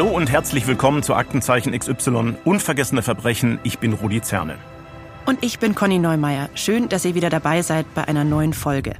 [0.00, 3.58] Hallo und herzlich willkommen zu Aktenzeichen XY Unvergessene Verbrechen.
[3.64, 4.56] Ich bin Rudi Zerne.
[5.26, 6.48] Und ich bin Conny Neumeier.
[6.54, 8.94] Schön, dass ihr wieder dabei seid bei einer neuen Folge.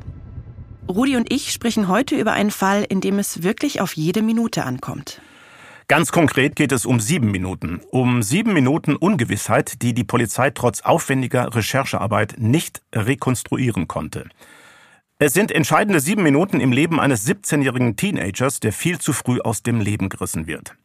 [0.91, 4.67] Rudi und ich sprechen heute über einen Fall, in dem es wirklich auf jede Minute
[4.67, 5.23] ankommt.
[5.89, 7.81] Ganz konkret geht es um sieben Minuten.
[7.91, 14.29] Um sieben Minuten Ungewissheit, die die Polizei trotz aufwendiger Recherchearbeit nicht rekonstruieren konnte.
[15.19, 19.63] Es sind entscheidende sieben Minuten im Leben eines 17-jährigen Teenagers, der viel zu früh aus
[19.63, 20.77] dem Leben gerissen wird.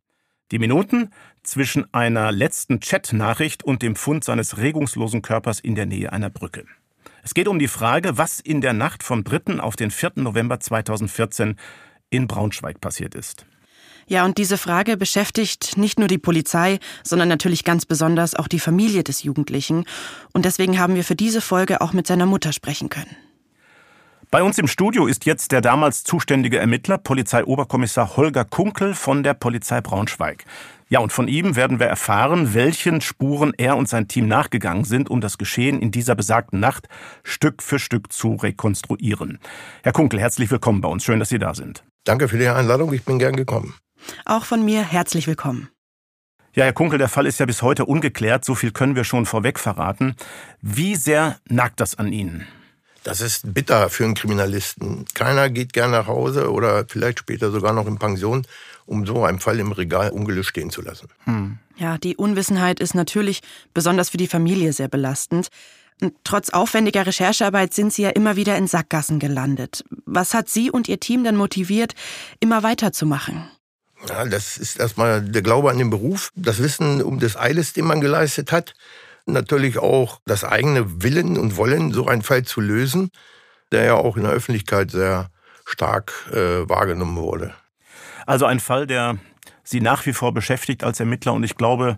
[0.52, 1.10] Die Minuten
[1.42, 6.66] zwischen einer letzten Chat-Nachricht und dem Fund seines regungslosen Körpers in der Nähe einer Brücke.
[7.24, 9.60] Es geht um die Frage, was in der Nacht vom 3.
[9.60, 10.12] auf den 4.
[10.18, 11.56] November 2014
[12.12, 13.48] in Braunschweig passiert ist.
[14.08, 18.60] Ja, und diese Frage beschäftigt nicht nur die Polizei, sondern natürlich ganz besonders auch die
[18.60, 19.86] Familie des Jugendlichen.
[20.32, 23.18] Und deswegen haben wir für diese Folge auch mit seiner Mutter sprechen können.
[24.36, 29.34] Bei uns im Studio ist jetzt der damals zuständige Ermittler, Polizeioberkommissar Holger Kunkel von der
[29.34, 30.44] Polizei Braunschweig.
[30.90, 35.10] Ja, und von ihm werden wir erfahren, welchen Spuren er und sein Team nachgegangen sind,
[35.10, 36.90] um das Geschehen in dieser besagten Nacht
[37.24, 39.40] Stück für Stück zu rekonstruieren.
[39.84, 41.06] Herr Kunkel, herzlich willkommen bei uns.
[41.06, 41.86] Schön, dass Sie da sind.
[42.04, 42.92] Danke für die Einladung.
[42.92, 43.74] Ich bin gern gekommen.
[44.26, 45.70] Auch von mir herzlich willkommen.
[46.54, 48.44] Ja, Herr Kunkel, der Fall ist ja bis heute ungeklärt.
[48.44, 50.14] So viel können wir schon vorweg verraten.
[50.60, 52.46] Wie sehr nagt das an Ihnen?
[53.06, 55.06] Das ist bitter für einen Kriminalisten.
[55.14, 58.48] Keiner geht gern nach Hause oder vielleicht später sogar noch in Pension,
[58.88, 61.10] um so einen Fall im Regal ungelöscht stehen zu lassen.
[61.26, 61.60] Hm.
[61.78, 63.42] Ja, die Unwissenheit ist natürlich
[63.76, 65.50] besonders für die Familie sehr belastend.
[66.24, 69.84] Trotz aufwendiger Recherchearbeit sind Sie ja immer wieder in Sackgassen gelandet.
[70.08, 71.94] Was hat Sie und Ihr Team dann motiviert,
[72.40, 73.48] immer weiterzumachen?
[74.10, 77.86] Ja, das ist erstmal der Glaube an den Beruf, das Wissen um das Eiles, den
[77.86, 78.74] man geleistet hat.
[79.26, 83.10] Natürlich auch das eigene Willen und Wollen, so einen Fall zu lösen,
[83.72, 85.30] der ja auch in der Öffentlichkeit sehr
[85.66, 87.54] stark äh, wahrgenommen wurde.
[88.26, 89.18] Also ein Fall, der
[89.64, 91.98] Sie nach wie vor beschäftigt als Ermittler und ich glaube,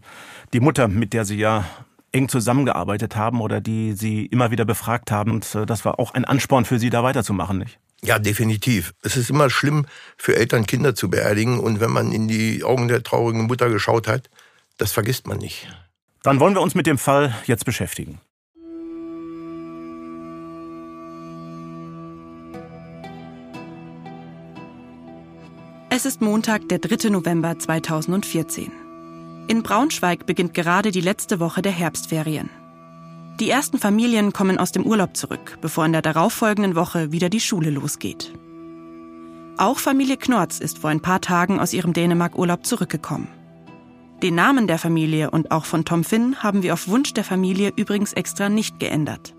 [0.53, 1.66] die Mutter, mit der Sie ja
[2.13, 6.13] eng zusammengearbeitet haben oder die Sie immer wieder befragt haben, und äh, das war auch
[6.13, 7.80] ein Ansporn für Sie, da weiterzumachen, nicht?
[8.03, 8.94] Ja, definitiv.
[9.01, 9.85] Es ist immer schlimm
[10.18, 11.59] für Eltern, Kinder zu beerdigen.
[11.59, 14.30] Und wenn man in die Augen der traurigen Mutter geschaut hat,
[14.78, 15.68] das vergisst man nicht.
[16.27, 18.19] Dann wollen wir uns mit dem Fall jetzt beschäftigen.
[25.89, 27.11] Es ist Montag, der 3.
[27.11, 28.73] November 2014.
[29.47, 32.49] In Braunschweig beginnt gerade die letzte Woche der Herbstferien.
[33.39, 37.39] Die ersten Familien kommen aus dem Urlaub zurück, bevor in der darauffolgenden Woche wieder die
[37.39, 38.33] Schule losgeht.
[39.55, 43.29] Auch Familie Knorz ist vor ein paar Tagen aus ihrem Dänemark-Urlaub zurückgekommen.
[44.23, 47.72] Den Namen der Familie und auch von Tom Finn haben wir auf Wunsch der Familie
[47.75, 49.35] übrigens extra nicht geändert.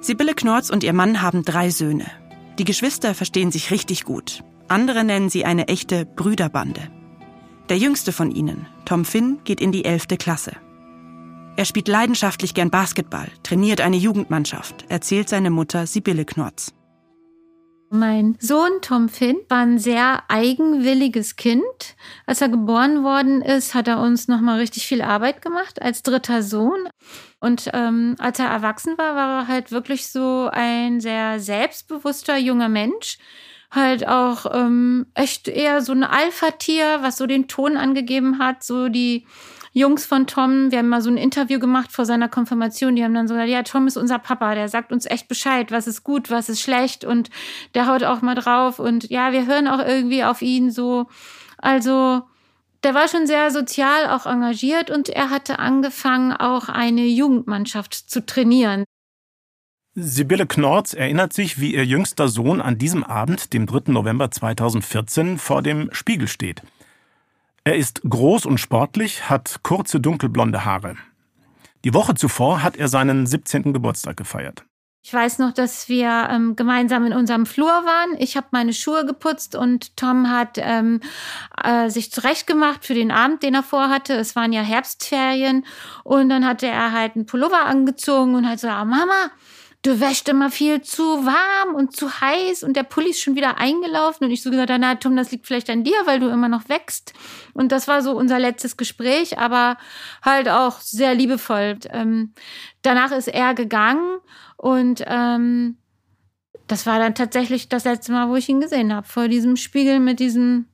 [0.00, 2.06] Sibylle Knorz und ihr Mann haben drei Söhne.
[2.58, 4.42] Die Geschwister verstehen sich richtig gut.
[4.66, 6.80] Andere nennen sie eine echte Brüderbande.
[7.68, 10.56] Der jüngste von ihnen, Tom Finn, geht in die elfte Klasse.
[11.54, 16.74] Er spielt leidenschaftlich gern Basketball, trainiert eine Jugendmannschaft, erzählt seine Mutter Sibylle Knorz.
[17.94, 21.62] Mein Sohn Tom Finn war ein sehr eigenwilliges Kind.
[22.24, 26.42] Als er geboren worden ist, hat er uns nochmal richtig viel Arbeit gemacht als dritter
[26.42, 26.88] Sohn.
[27.38, 32.70] Und ähm, als er erwachsen war, war er halt wirklich so ein sehr selbstbewusster junger
[32.70, 33.18] Mensch.
[33.70, 38.88] Halt auch ähm, echt eher so ein Alpha-Tier, was so den Ton angegeben hat, so
[38.88, 39.26] die
[39.72, 43.14] Jungs von Tom, wir haben mal so ein Interview gemacht vor seiner Konfirmation, die haben
[43.14, 46.04] dann so gesagt, ja, Tom ist unser Papa, der sagt uns echt Bescheid, was ist
[46.04, 47.30] gut, was ist schlecht und
[47.74, 51.06] der haut auch mal drauf und ja, wir hören auch irgendwie auf ihn so.
[51.56, 52.22] Also,
[52.84, 58.26] der war schon sehr sozial auch engagiert und er hatte angefangen, auch eine Jugendmannschaft zu
[58.26, 58.84] trainieren.
[59.94, 63.92] Sibylle Knorz erinnert sich, wie ihr jüngster Sohn an diesem Abend, dem 3.
[63.92, 66.62] November 2014, vor dem Spiegel steht.
[67.64, 70.96] Er ist groß und sportlich, hat kurze dunkelblonde Haare.
[71.84, 73.72] Die Woche zuvor hat er seinen 17.
[73.72, 74.64] Geburtstag gefeiert.
[75.04, 78.16] Ich weiß noch, dass wir ähm, gemeinsam in unserem Flur waren.
[78.18, 81.00] Ich habe meine Schuhe geputzt und Tom hat ähm,
[81.62, 84.14] äh, sich zurechtgemacht für den Abend, den er vorhatte.
[84.14, 85.64] Es waren ja Herbstferien
[86.02, 89.30] und dann hatte er halt einen Pullover angezogen und hat so, ah, Mama,
[89.82, 93.58] du wäschst immer viel zu warm und zu heiß und der Pulli ist schon wieder
[93.58, 96.48] eingelaufen und ich so gesagt, na Tom, das liegt vielleicht an dir, weil du immer
[96.48, 97.12] noch wächst.
[97.52, 99.76] Und das war so unser letztes Gespräch, aber
[100.22, 101.78] halt auch sehr liebevoll.
[101.90, 102.32] Ähm,
[102.82, 104.18] danach ist er gegangen
[104.56, 105.76] und ähm,
[106.68, 109.98] das war dann tatsächlich das letzte Mal, wo ich ihn gesehen habe, vor diesem Spiegel
[109.98, 110.66] mit diesem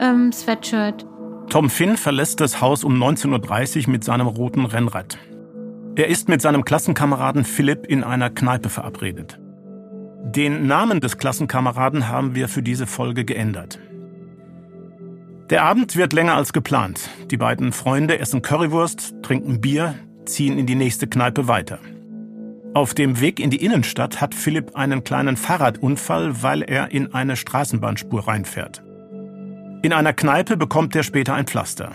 [0.00, 1.04] ähm, Sweatshirt.
[1.50, 5.18] Tom Finn verlässt das Haus um 19.30 Uhr mit seinem roten Rennrad.
[5.96, 9.40] Er ist mit seinem Klassenkameraden Philipp in einer Kneipe verabredet.
[10.22, 13.78] Den Namen des Klassenkameraden haben wir für diese Folge geändert.
[15.48, 17.08] Der Abend wird länger als geplant.
[17.30, 19.94] Die beiden Freunde essen Currywurst, trinken Bier,
[20.26, 21.78] ziehen in die nächste Kneipe weiter.
[22.74, 27.36] Auf dem Weg in die Innenstadt hat Philipp einen kleinen Fahrradunfall, weil er in eine
[27.36, 28.82] Straßenbahnspur reinfährt.
[29.80, 31.92] In einer Kneipe bekommt er später ein Pflaster.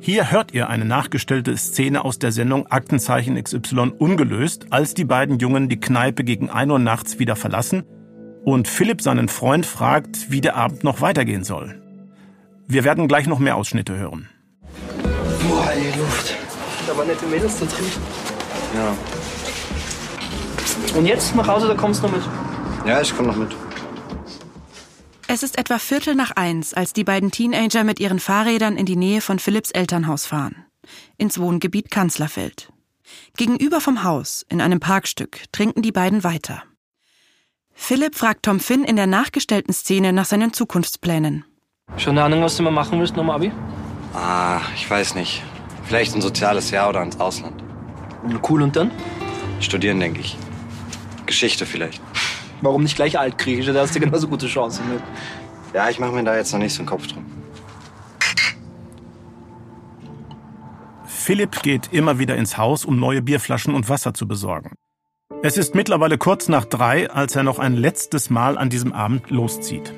[0.00, 5.38] Hier hört ihr eine nachgestellte Szene aus der Sendung Aktenzeichen XY ungelöst, als die beiden
[5.38, 7.82] Jungen die Kneipe gegen 1 Uhr nachts wieder verlassen
[8.44, 11.82] und Philipp seinen Freund fragt, wie der Abend noch weitergehen soll.
[12.68, 14.28] Wir werden gleich noch mehr Ausschnitte hören.
[15.48, 16.36] Boah, die Luft.
[16.86, 17.86] Da waren nette Mädels da drin.
[18.74, 18.94] Ja.
[20.96, 22.22] Und jetzt nach Hause, da kommst du noch mit?
[22.86, 23.50] Ja, ich komme noch mit.
[25.30, 28.96] Es ist etwa Viertel nach eins, als die beiden Teenager mit ihren Fahrrädern in die
[28.96, 30.64] Nähe von Philipps Elternhaus fahren.
[31.18, 32.72] Ins Wohngebiet Kanzlerfeld.
[33.36, 36.62] Gegenüber vom Haus, in einem Parkstück, trinken die beiden weiter.
[37.74, 41.44] Philipp fragt Tom Finn in der nachgestellten Szene nach seinen Zukunftsplänen.
[41.98, 43.52] Schon eine Ahnung, was du mal machen willst dem Abi?
[44.14, 45.42] Ah, ich weiß nicht.
[45.84, 47.62] Vielleicht ein soziales Jahr oder ins Ausland.
[48.48, 48.90] Cool, und dann?
[49.60, 50.38] Studieren, denke ich.
[51.26, 52.00] Geschichte vielleicht.
[52.60, 53.66] Warum nicht gleich Altgriechisch?
[53.66, 55.02] Da hast du genauso gute Chancen mit.
[55.74, 57.24] Ja, ich mache mir da jetzt noch nicht so einen Kopf drum.
[61.04, 64.72] Philipp geht immer wieder ins Haus, um neue Bierflaschen und Wasser zu besorgen.
[65.42, 69.30] Es ist mittlerweile kurz nach drei, als er noch ein letztes Mal an diesem Abend
[69.30, 69.92] loszieht.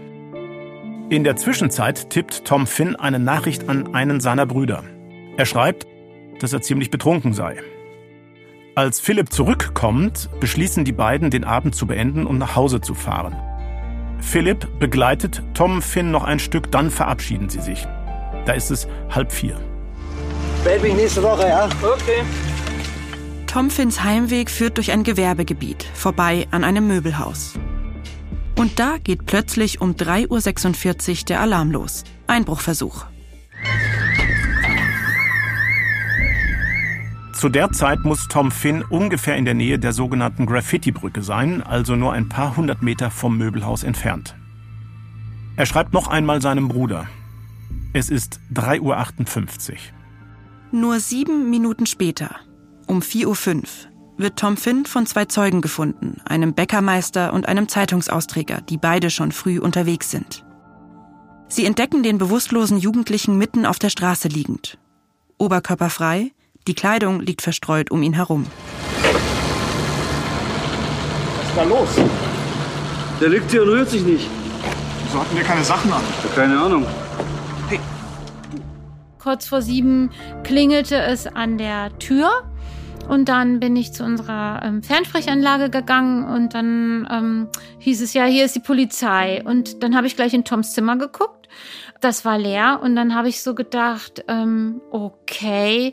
[1.09, 4.85] In der Zwischenzeit tippt Tom Finn eine Nachricht an einen seiner Brüder.
[5.37, 5.87] Er schreibt,
[6.41, 7.63] dass er ziemlich betrunken sei.
[8.81, 13.37] Als Philipp zurückkommt, beschließen die beiden, den Abend zu beenden und nach Hause zu fahren.
[14.23, 17.87] Philipp begleitet Tom Finn noch ein Stück, dann verabschieden sie sich.
[18.47, 19.61] Da ist es halb vier.
[20.65, 21.67] Meld mich nächste Woche, ja?
[21.67, 22.23] Okay.
[23.47, 27.59] Tom Finns Heimweg führt durch ein Gewerbegebiet, vorbei an einem Möbelhaus.
[28.57, 32.05] Und da geht plötzlich um 3.46 Uhr der Alarm los.
[32.29, 33.10] Einbruchversuch.
[37.41, 41.97] Zu der Zeit muss Tom Finn ungefähr in der Nähe der sogenannten Graffiti-Brücke sein, also
[41.97, 44.35] nur ein paar hundert Meter vom Möbelhaus entfernt.
[45.57, 47.07] Er schreibt noch einmal seinem Bruder.
[47.95, 49.77] Es ist 3.58 Uhr.
[50.71, 52.37] Nur sieben Minuten später,
[52.87, 53.63] um 4.05 Uhr,
[54.19, 59.33] wird Tom Finn von zwei Zeugen gefunden, einem Bäckermeister und einem Zeitungsausträger, die beide schon
[59.33, 60.45] früh unterwegs sind.
[61.49, 64.77] Sie entdecken den bewusstlosen Jugendlichen mitten auf der Straße liegend.
[65.39, 66.33] Oberkörperfrei,
[66.67, 68.47] die Kleidung liegt verstreut um ihn herum.
[71.39, 71.89] Was ist da los?
[73.21, 74.29] Der liegt hier und rührt sich nicht.
[75.05, 76.03] Wieso hatten wir keine Sachen an?
[76.35, 76.87] Keine Ahnung.
[79.19, 80.11] Kurz vor sieben
[80.45, 82.31] klingelte es an der Tür.
[83.09, 87.49] Und dann bin ich zu unserer ähm, Fernsprechanlage gegangen und dann ähm,
[87.81, 89.43] hieß es ja, hier ist die Polizei.
[89.45, 91.49] Und dann habe ich gleich in Toms Zimmer geguckt.
[92.01, 95.93] Das war leer und dann habe ich so gedacht, ähm, okay,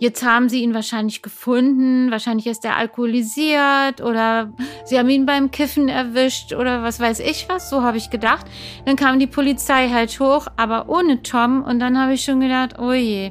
[0.00, 4.50] Jetzt haben sie ihn wahrscheinlich gefunden, wahrscheinlich ist er alkoholisiert oder
[4.86, 8.46] sie haben ihn beim Kiffen erwischt oder was weiß ich was, so habe ich gedacht.
[8.86, 12.78] Dann kam die Polizei halt hoch, aber ohne Tom und dann habe ich schon gedacht,
[12.78, 13.30] oh je.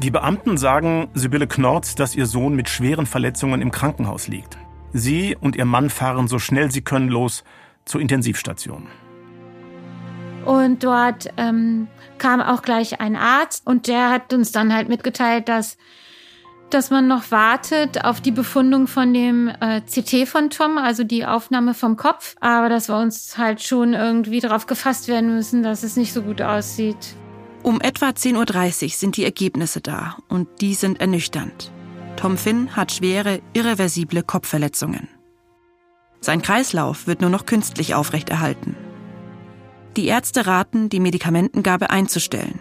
[0.00, 4.56] Die Beamten sagen Sibylle Knorz, dass ihr Sohn mit schweren Verletzungen im Krankenhaus liegt.
[4.92, 7.42] Sie und ihr Mann fahren so schnell sie können los
[7.84, 8.86] zur Intensivstation.
[10.48, 15.46] Und dort ähm, kam auch gleich ein Arzt und der hat uns dann halt mitgeteilt,
[15.46, 15.76] dass
[16.70, 21.24] dass man noch wartet auf die Befundung von dem äh, CT von Tom, also die
[21.24, 25.82] Aufnahme vom Kopf, aber dass wir uns halt schon irgendwie darauf gefasst werden müssen, dass
[25.82, 27.14] es nicht so gut aussieht.
[27.62, 31.72] Um etwa 10.30 Uhr sind die Ergebnisse da und die sind ernüchternd.
[32.16, 35.08] Tom Finn hat schwere, irreversible Kopfverletzungen.
[36.20, 38.76] Sein Kreislauf wird nur noch künstlich aufrechterhalten.
[39.96, 42.60] Die Ärzte raten, die Medikamentengabe einzustellen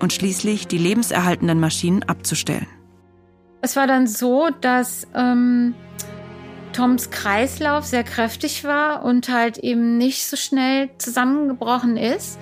[0.00, 2.66] und schließlich die lebenserhaltenden Maschinen abzustellen.
[3.60, 5.74] Es war dann so, dass ähm,
[6.72, 12.38] Toms Kreislauf sehr kräftig war und halt eben nicht so schnell zusammengebrochen ist.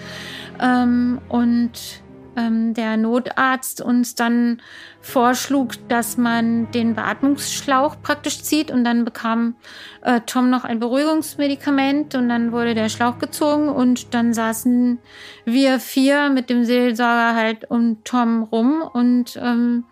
[0.61, 2.03] Ähm, und
[2.37, 4.61] ähm, der Notarzt uns dann
[5.01, 9.57] vorschlug, dass man den Beatmungsschlauch praktisch zieht und dann bekam
[10.03, 14.99] äh, Tom noch ein Beruhigungsmedikament und dann wurde der Schlauch gezogen und dann saßen
[15.45, 19.85] wir vier mit dem Seelsorger halt um Tom rum und ähm,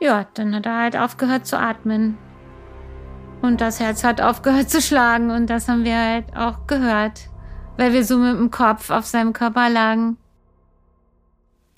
[0.00, 2.18] ja, dann hat er halt aufgehört zu atmen.
[3.40, 7.28] Und das Herz hat aufgehört zu schlagen und das haben wir halt auch gehört,
[7.76, 10.16] weil wir so mit dem Kopf auf seinem Körper lagen.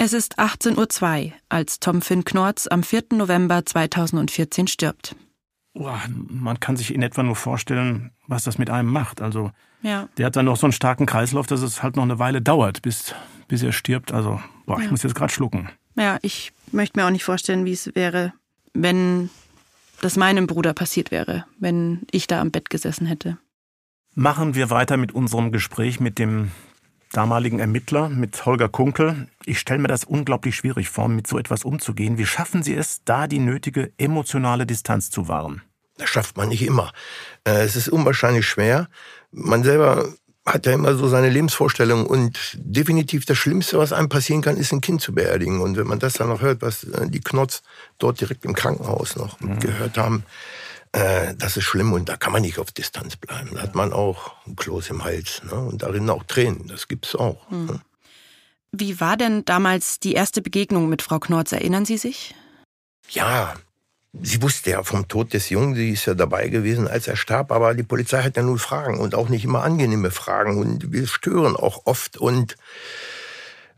[0.02, 3.04] Es ist 18.02 Uhr, als Tom Finn Knorz am 4.
[3.12, 5.14] November 2014 stirbt.
[5.74, 9.20] man kann sich in etwa nur vorstellen, was das mit einem macht.
[9.20, 9.52] Also
[9.82, 10.08] Ja.
[10.16, 12.80] der hat dann noch so einen starken Kreislauf, dass es halt noch eine Weile dauert,
[12.80, 13.14] bis,
[13.46, 14.10] bis er stirbt.
[14.10, 14.90] Also, boah, ich Ja.
[14.90, 15.68] muss jetzt gerade schlucken.
[15.96, 18.32] Ja, ich möchte mir auch nicht vorstellen, wie es wäre,
[18.72, 19.28] wenn
[20.00, 23.36] das meinem Bruder passiert wäre, wenn ich da am Bett gesessen hätte.
[24.14, 26.52] Machen wir weiter mit unserem Gespräch mit dem
[27.12, 29.28] damaligen Ermittler, mit Holger Kunkel.
[29.44, 32.18] Ich stelle mir das unglaublich schwierig vor, mit so etwas umzugehen.
[32.18, 35.62] Wie schaffen Sie es, da die nötige emotionale Distanz zu wahren?
[35.98, 36.92] Das schafft man nicht immer.
[37.44, 38.88] Äh, Es ist unwahrscheinlich schwer.
[39.32, 40.08] Man selber
[40.46, 44.72] hat ja immer so seine Lebensvorstellung und definitiv das Schlimmste, was einem passieren kann, ist
[44.72, 45.60] ein Kind zu beerdigen.
[45.60, 47.62] Und wenn man das dann noch hört, was äh, die Knotz
[47.98, 50.24] dort direkt im Krankenhaus noch gehört haben,
[50.92, 53.50] äh, das ist schlimm und da kann man nicht auf Distanz bleiben.
[53.54, 55.54] Da hat man auch ein Kloß im Hals ne?
[55.54, 56.66] und darin auch Tränen.
[56.68, 57.48] Das gibt's auch.
[57.50, 57.80] Ne?
[58.72, 61.52] Wie war denn damals die erste Begegnung mit Frau Knorz?
[61.52, 62.34] Erinnern Sie sich?
[63.08, 63.54] Ja,
[64.12, 67.52] sie wusste ja vom Tod des Jungen, sie ist ja dabei gewesen, als er starb,
[67.52, 71.06] aber die Polizei hat ja nur Fragen und auch nicht immer angenehme Fragen und wir
[71.06, 72.56] stören auch oft und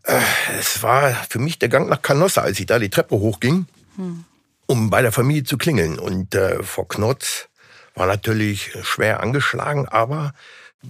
[0.05, 0.19] äh,
[0.59, 3.67] es war für mich der Gang nach Canossa, als ich da die Treppe hochging,
[4.73, 7.49] um bei der Familie zu klingeln und äh, Frau Knotz
[7.95, 10.33] war natürlich schwer angeschlagen, aber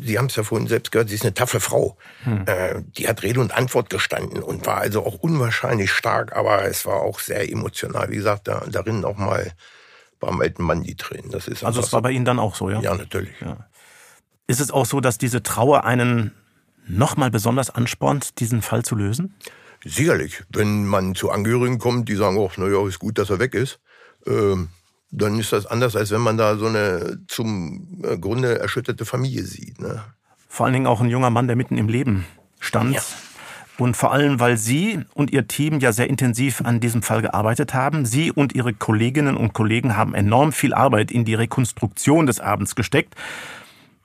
[0.01, 1.99] Sie haben es ja vorhin selbst gehört, sie ist eine taffe Frau.
[2.47, 6.87] Äh, die hat Rede und Antwort gestanden und war also auch unwahrscheinlich stark, aber es
[6.87, 8.09] war auch sehr emotional.
[8.09, 9.53] Wie gesagt, da, darin auch mal
[10.19, 11.31] beim alten Mann die Tränen.
[11.31, 12.77] Das ist Also es war bei Ihnen dann auch so, ja?
[12.77, 12.83] so.
[12.83, 13.39] Ja, natürlich.
[13.43, 13.67] Ja.
[14.47, 16.33] Ist es auch so, dass diese Trauer einen
[16.89, 19.35] nochmal besonders anspornt, diesen Fall zu lösen?
[19.85, 23.55] Sicherlich, wenn man zu Angehörigen kommt, die sagen, oh, naja, ist gut, dass er weg
[23.55, 23.81] ist,
[24.27, 24.69] ähm,
[25.11, 29.45] dann ist das anders, als wenn man da so eine zum äh, Grunde erschütterte Familie
[29.45, 29.81] sieht.
[29.81, 30.03] Ne?
[30.49, 32.25] Vor allen Dingen auch ein junger Mann, der mitten im Leben
[32.61, 32.95] stand.
[32.95, 33.03] Ja.
[33.79, 37.75] Und vor allem, weil Sie und Ihr Team ja sehr intensiv an diesem Fall gearbeitet
[37.75, 38.07] haben.
[38.07, 42.75] Sie und Ihre Kolleginnen und Kollegen haben enorm viel Arbeit in die Rekonstruktion des Abends
[42.75, 43.15] gesteckt.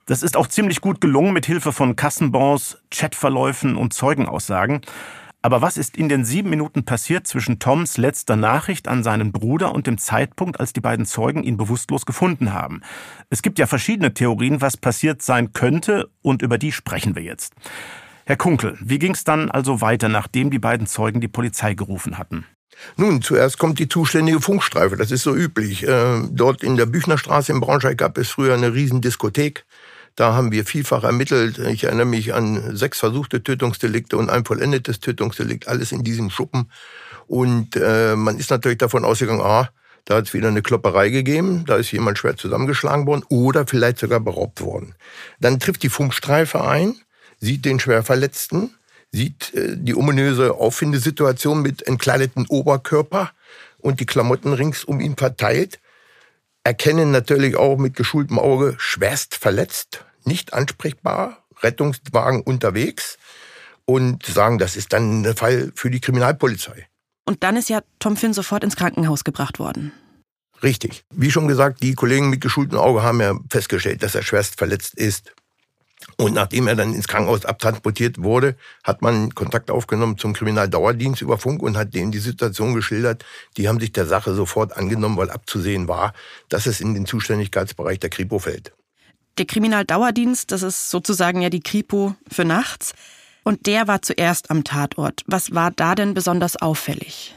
[0.05, 4.81] Das ist auch ziemlich gut gelungen mit Hilfe von Kassenbons, Chatverläufen und Zeugenaussagen.
[5.41, 9.73] Aber was ist in den sieben Minuten passiert zwischen Toms letzter Nachricht an seinen Bruder
[9.73, 12.81] und dem Zeitpunkt, als die beiden Zeugen ihn bewusstlos gefunden haben?
[13.29, 17.53] Es gibt ja verschiedene Theorien, was passiert sein könnte, und über die sprechen wir jetzt.
[18.25, 22.17] Herr Kunkel, wie ging es dann also weiter, nachdem die beiden Zeugen die Polizei gerufen
[22.17, 22.45] hatten?
[22.95, 25.87] Nun, zuerst kommt die zuständige Funkstreife, das ist so üblich.
[25.87, 29.65] Äh, dort in der Büchnerstraße in Braunschweig gab es früher eine riesen Diskothek.
[30.17, 31.59] Da haben wir vielfach ermittelt.
[31.59, 36.71] Ich erinnere mich an sechs versuchte Tötungsdelikte und ein vollendetes Tötungsdelikt, alles in diesem Schuppen.
[37.27, 39.69] Und äh, man ist natürlich davon ausgegangen, ah,
[40.05, 43.99] da hat es wieder eine Klopperei gegeben, da ist jemand schwer zusammengeschlagen worden oder vielleicht
[43.99, 44.95] sogar beraubt worden.
[45.39, 46.95] Dann trifft die Funkstreife ein,
[47.39, 48.73] sieht den schwer Verletzten,
[49.11, 53.33] sieht äh, die ominöse Auffindesituation mit entkleideten Oberkörper
[53.77, 55.79] und die Klamotten rings um ihn verteilt,
[56.63, 63.17] erkennen natürlich auch mit geschultem Auge schwerst verletzt, nicht ansprechbar, Rettungswagen unterwegs
[63.85, 66.87] und sagen, das ist dann ein Fall für die Kriminalpolizei.
[67.25, 69.91] Und dann ist ja Tom Finn sofort ins Krankenhaus gebracht worden.
[70.63, 71.03] Richtig.
[71.13, 74.95] Wie schon gesagt, die Kollegen mit geschultem Auge haben ja festgestellt, dass er schwerst verletzt
[74.95, 75.33] ist.
[76.15, 81.37] Und nachdem er dann ins Krankenhaus abtransportiert wurde, hat man Kontakt aufgenommen zum Kriminaldauerdienst über
[81.37, 83.25] Funk und hat denen die Situation geschildert.
[83.57, 86.13] Die haben sich der Sache sofort angenommen, weil abzusehen war,
[86.49, 88.73] dass es in den Zuständigkeitsbereich der Kripo fällt.
[89.37, 92.93] Der Kriminaldauerdienst, das ist sozusagen ja die Kripo für nachts.
[93.43, 95.23] Und der war zuerst am Tatort.
[95.27, 97.33] Was war da denn besonders auffällig?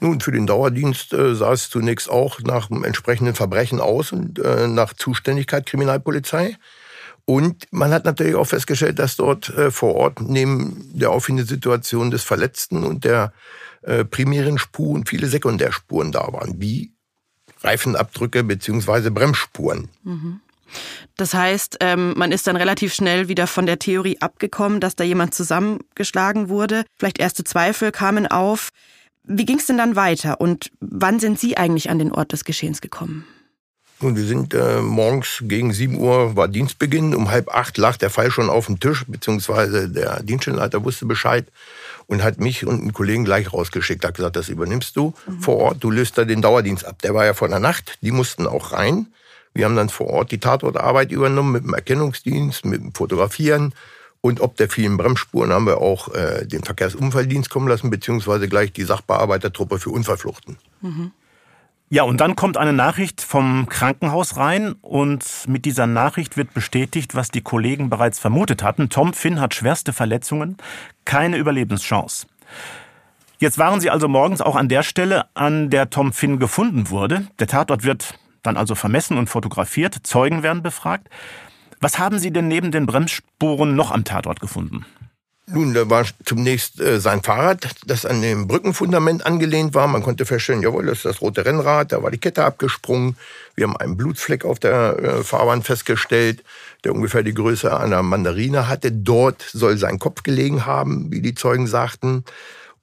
[0.00, 4.38] Nun, für den Dauerdienst äh, sah es zunächst auch nach einem entsprechenden Verbrechen aus und
[4.38, 6.56] äh, nach Zuständigkeit Kriminalpolizei.
[7.24, 12.22] Und man hat natürlich auch festgestellt, dass dort äh, vor Ort neben der Auffindesituation des
[12.22, 13.32] Verletzten und der
[13.82, 16.92] äh, primären Spuren viele Sekundärspuren da waren, wie
[17.62, 19.88] Reifenabdrücke beziehungsweise Bremsspuren.
[21.16, 25.04] Das heißt, ähm, man ist dann relativ schnell wieder von der Theorie abgekommen, dass da
[25.04, 26.84] jemand zusammengeschlagen wurde.
[26.96, 28.70] Vielleicht erste Zweifel kamen auf.
[29.24, 32.44] Wie ging es denn dann weiter und wann sind Sie eigentlich an den Ort des
[32.44, 33.26] Geschehens gekommen?
[34.00, 37.16] Und wir sind äh, morgens gegen 7 Uhr war Dienstbeginn.
[37.16, 41.46] Um halb acht lag der Fall schon auf dem Tisch, beziehungsweise der Dienststellenleiter wusste Bescheid
[42.06, 44.04] und hat mich und einen Kollegen gleich rausgeschickt.
[44.04, 45.82] Hat gesagt, das übernimmst du vor Ort.
[45.82, 47.02] Du löst da den Dauerdienst ab.
[47.02, 47.98] Der war ja von der Nacht.
[48.00, 49.08] Die mussten auch rein.
[49.58, 53.74] Wir haben dann vor Ort die Tatortarbeit übernommen mit dem Erkennungsdienst, mit dem Fotografieren.
[54.20, 58.72] Und ob der vielen Bremsspuren haben wir auch äh, den Verkehrsunfalldienst kommen lassen, beziehungsweise gleich
[58.72, 60.58] die Sachbearbeitertruppe für Unfallfluchten.
[61.90, 67.16] Ja, und dann kommt eine Nachricht vom Krankenhaus rein und mit dieser Nachricht wird bestätigt,
[67.16, 68.90] was die Kollegen bereits vermutet hatten.
[68.90, 70.56] Tom Finn hat schwerste Verletzungen,
[71.04, 72.28] keine Überlebenschance.
[73.38, 77.26] Jetzt waren sie also morgens auch an der Stelle, an der Tom Finn gefunden wurde.
[77.40, 78.14] Der Tatort wird
[78.48, 81.08] dann also vermessen und fotografiert, Zeugen werden befragt.
[81.80, 84.84] Was haben Sie denn neben den Bremsspuren noch am Tatort gefunden?
[85.50, 89.86] Nun, da war zunächst äh, sein Fahrrad, das an dem Brückenfundament angelehnt war.
[89.86, 93.16] Man konnte feststellen, jawohl, das ist das rote Rennrad, da war die Kette abgesprungen.
[93.54, 96.44] Wir haben einen Blutfleck auf der äh, Fahrbahn festgestellt,
[96.84, 98.92] der ungefähr die Größe einer Mandarine hatte.
[98.92, 102.24] Dort soll sein Kopf gelegen haben, wie die Zeugen sagten.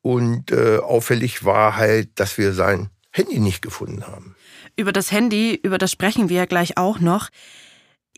[0.02, 4.36] Und äh, auffällig war halt, dass wir sein Handy nicht gefunden haben.
[4.76, 7.30] Über das Handy, über das sprechen wir ja gleich auch noch.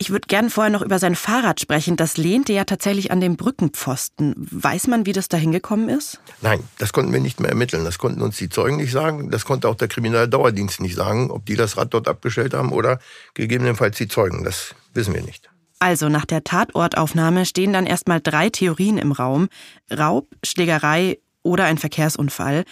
[0.00, 1.96] Ich würde gern vorher noch über sein Fahrrad sprechen.
[1.96, 4.34] Das lehnte ja tatsächlich an dem Brückenpfosten.
[4.36, 6.20] Weiß man, wie das da hingekommen ist?
[6.40, 7.84] Nein, das konnten wir nicht mehr ermitteln.
[7.84, 9.32] Das konnten uns die Zeugen nicht sagen.
[9.32, 13.00] Das konnte auch der Kriminaldauerdienst nicht sagen, ob die das Rad dort abgestellt haben oder
[13.34, 14.44] gegebenenfalls die Zeugen.
[14.44, 15.50] Das wissen wir nicht.
[15.80, 19.48] Also nach der Tatortaufnahme stehen dann erstmal drei Theorien im Raum.
[19.90, 22.64] Raub, Schlägerei oder ein Verkehrsunfall.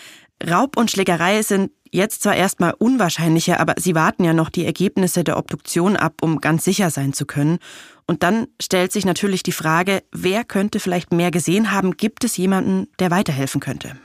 [0.48, 5.24] Raub und Schlägerei sind jetzt zwar erstmal unwahrscheinlicher, aber sie warten ja noch die Ergebnisse
[5.24, 7.58] der Obduktion ab, um ganz sicher sein zu können.
[8.06, 11.96] Und dann stellt sich natürlich die Frage, wer könnte vielleicht mehr gesehen haben?
[11.96, 13.96] Gibt es jemanden, der weiterhelfen könnte?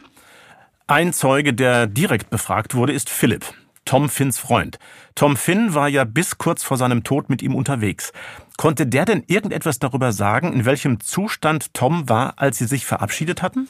[0.87, 3.45] Ein Zeuge, der direkt befragt wurde, ist Philipp,
[3.85, 4.77] Tom Finns Freund.
[5.15, 8.11] Tom Finn war ja bis kurz vor seinem Tod mit ihm unterwegs.
[8.57, 13.41] Konnte der denn irgendetwas darüber sagen, in welchem Zustand Tom war, als sie sich verabschiedet
[13.41, 13.69] hatten?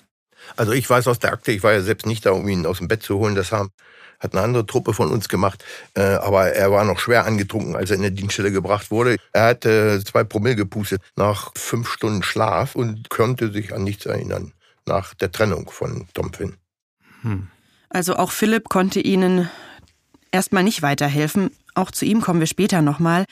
[0.55, 2.79] Also ich weiß aus der Akte, ich war ja selbst nicht da, um ihn aus
[2.79, 3.35] dem Bett zu holen.
[3.35, 3.69] Das haben,
[4.21, 5.65] hat eine andere Truppe von uns gemacht.
[5.95, 9.17] Äh, aber er war noch schwer angetrunken, als er in der Dienststelle gebracht wurde.
[9.33, 14.53] Er hatte zwei Promille gepustet nach fünf Stunden Schlaf und konnte sich an nichts erinnern
[14.85, 16.55] nach der Trennung von Tom Finn.
[17.21, 17.47] Hm.
[17.89, 19.49] Also auch Philipp konnte Ihnen
[20.31, 21.51] erstmal nicht weiterhelfen.
[21.75, 23.25] Auch zu ihm kommen wir später nochmal.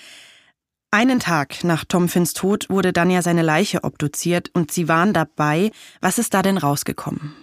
[0.91, 5.13] Einen Tag nach Tom Finns Tod wurde dann ja seine Leiche obduziert und Sie waren
[5.13, 5.71] dabei.
[6.01, 7.35] Was ist da denn rausgekommen?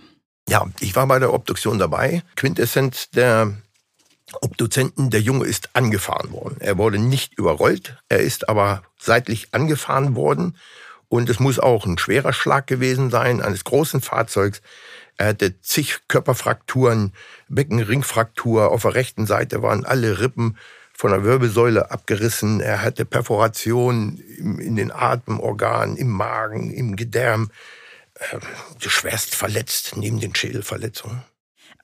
[0.48, 2.22] Ja, ich war bei der Obduktion dabei.
[2.36, 3.52] Quintessenz der
[4.40, 6.56] Obduzenten, der Junge ist angefahren worden.
[6.60, 10.56] Er wurde nicht überrollt, er ist aber seitlich angefahren worden.
[11.08, 14.60] Und es muss auch ein schwerer Schlag gewesen sein eines großen Fahrzeugs.
[15.16, 17.12] Er hatte zig Körperfrakturen,
[17.48, 18.70] Beckenringfraktur.
[18.70, 20.58] Auf der rechten Seite waren alle Rippen
[20.92, 22.60] von der Wirbelsäule abgerissen.
[22.60, 24.18] Er hatte Perforationen
[24.58, 27.50] in den Atemorganen, im Magen, im Gedärm.
[28.18, 28.38] Äh,
[28.78, 31.22] schwerst verletzt neben den Schädelverletzungen.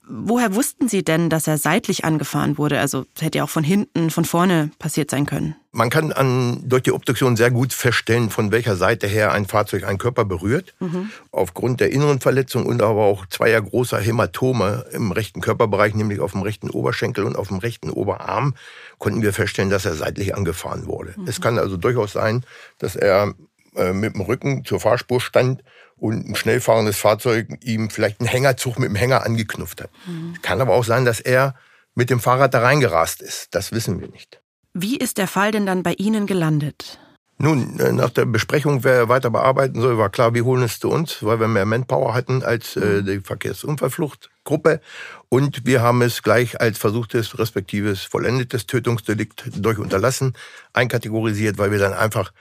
[0.09, 2.81] Woher wussten Sie denn, dass er seitlich angefahren wurde?
[2.81, 5.55] Also hätte ja auch von hinten, von vorne passiert sein können.
[5.71, 9.85] Man kann an, durch die Obduktion sehr gut feststellen, von welcher Seite her ein Fahrzeug
[9.85, 10.75] einen Körper berührt.
[10.81, 11.11] Mhm.
[11.31, 16.33] Aufgrund der inneren Verletzung und aber auch zweier großer Hämatome im rechten Körperbereich, nämlich auf
[16.33, 18.55] dem rechten Oberschenkel und auf dem rechten Oberarm,
[18.99, 21.15] konnten wir feststellen, dass er seitlich angefahren wurde.
[21.17, 21.29] Mhm.
[21.29, 22.45] Es kann also durchaus sein,
[22.79, 23.35] dass er
[23.77, 25.63] äh, mit dem Rücken zur Fahrspur stand
[26.03, 29.91] und ein schnell fahrendes Fahrzeug ihm vielleicht einen Hängerzug mit dem Hänger angeknüpft hat.
[30.05, 30.35] Mhm.
[30.43, 31.55] Kann aber auch sein, dass er
[31.95, 33.55] mit dem Fahrrad da reingerast ist.
[33.55, 34.41] Das wissen wir nicht.
[34.75, 36.99] Wie ist der Fall denn dann bei Ihnen gelandet?
[37.39, 40.91] Nun, äh, nach der Besprechung, wer weiter bearbeiten soll, war klar, wir holen es zu
[40.91, 43.07] uns, weil wir mehr Manpower hatten als äh, mhm.
[43.07, 44.81] die Verkehrsunfallfluchtgruppe.
[45.29, 50.33] Und wir haben es gleich als versuchtes, respektives, vollendetes Tötungsdelikt durch Unterlassen
[50.73, 52.33] einkategorisiert, weil wir dann einfach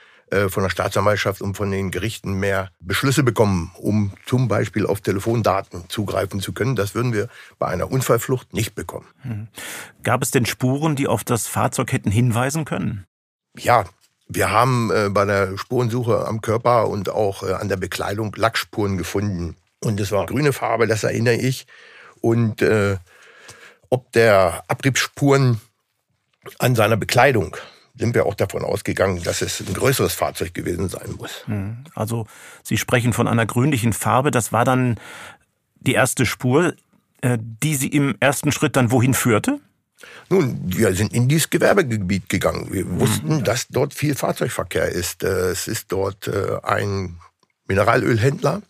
[0.48, 5.84] von der Staatsanwaltschaft und von den Gerichten mehr Beschlüsse bekommen, um zum Beispiel auf Telefondaten
[5.88, 6.74] zugreifen zu können.
[6.74, 9.06] Das würden wir bei einer Unfallflucht nicht bekommen.
[9.22, 9.48] Hm.
[10.02, 13.04] Gab es denn Spuren, die auf das Fahrzeug hätten hinweisen können?
[13.58, 13.84] Ja,
[14.28, 18.96] wir haben äh, bei der Spurensuche am Körper und auch äh, an der Bekleidung Lackspuren
[18.96, 19.56] gefunden.
[19.80, 21.66] Und es war grüne Farbe, das erinnere ich.
[22.20, 22.96] Und äh,
[23.90, 25.60] ob der Abriebsspuren
[26.58, 27.56] an seiner Bekleidung
[27.94, 31.46] sind wir auch davon ausgegangen, dass es ein größeres Fahrzeug gewesen sein muss.
[31.46, 31.84] Hm.
[31.94, 32.26] Also
[32.62, 34.30] Sie sprechen von einer grünlichen Farbe.
[34.30, 34.98] Das war dann
[35.80, 36.74] die erste Spur,
[37.20, 39.60] äh, die Sie im ersten Schritt dann wohin führte?
[40.28, 42.72] Nun, wir sind in dieses Gewerbegebiet gegangen.
[42.72, 43.00] Wir hm.
[43.00, 45.22] wussten, dass dort viel Fahrzeugverkehr ist.
[45.22, 47.18] Äh, es ist dort äh, ein
[47.66, 48.62] Mineralölhändler.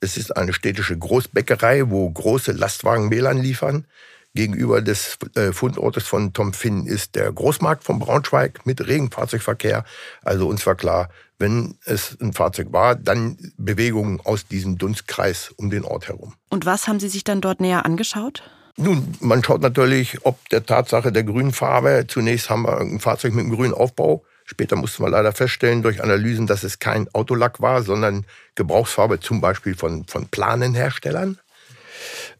[0.00, 3.86] Es ist eine städtische Großbäckerei, wo große Lastwagen Mehl anliefern.
[4.34, 9.84] Gegenüber des äh, Fundortes von Tom Finn ist der Großmarkt von Braunschweig mit Regenfahrzeugverkehr.
[10.22, 15.70] Also uns war klar, wenn es ein Fahrzeug war, dann Bewegungen aus diesem Dunstkreis um
[15.70, 16.34] den Ort herum.
[16.50, 18.42] Und was haben Sie sich dann dort näher angeschaut?
[18.76, 22.06] Nun, man schaut natürlich, ob der Tatsache der grünen Farbe.
[22.08, 24.24] Zunächst haben wir ein Fahrzeug mit einem grünen Aufbau.
[24.44, 29.40] Später mussten wir leider feststellen durch Analysen, dass es kein Autolack war, sondern Gebrauchsfarbe zum
[29.40, 31.38] Beispiel von, von Planenherstellern.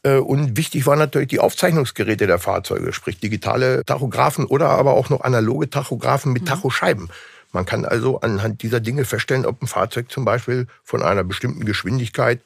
[0.02, 5.10] Äh, und wichtig waren natürlich die Aufzeichnungsgeräte der Fahrzeuge, sprich digitale Tachographen oder aber auch
[5.10, 6.46] noch analoge Tachographen mit mhm.
[6.46, 7.10] Tachoscheiben.
[7.52, 11.64] Man kann also anhand dieser Dinge feststellen, ob ein Fahrzeug zum Beispiel von einer bestimmten
[11.64, 12.40] Geschwindigkeit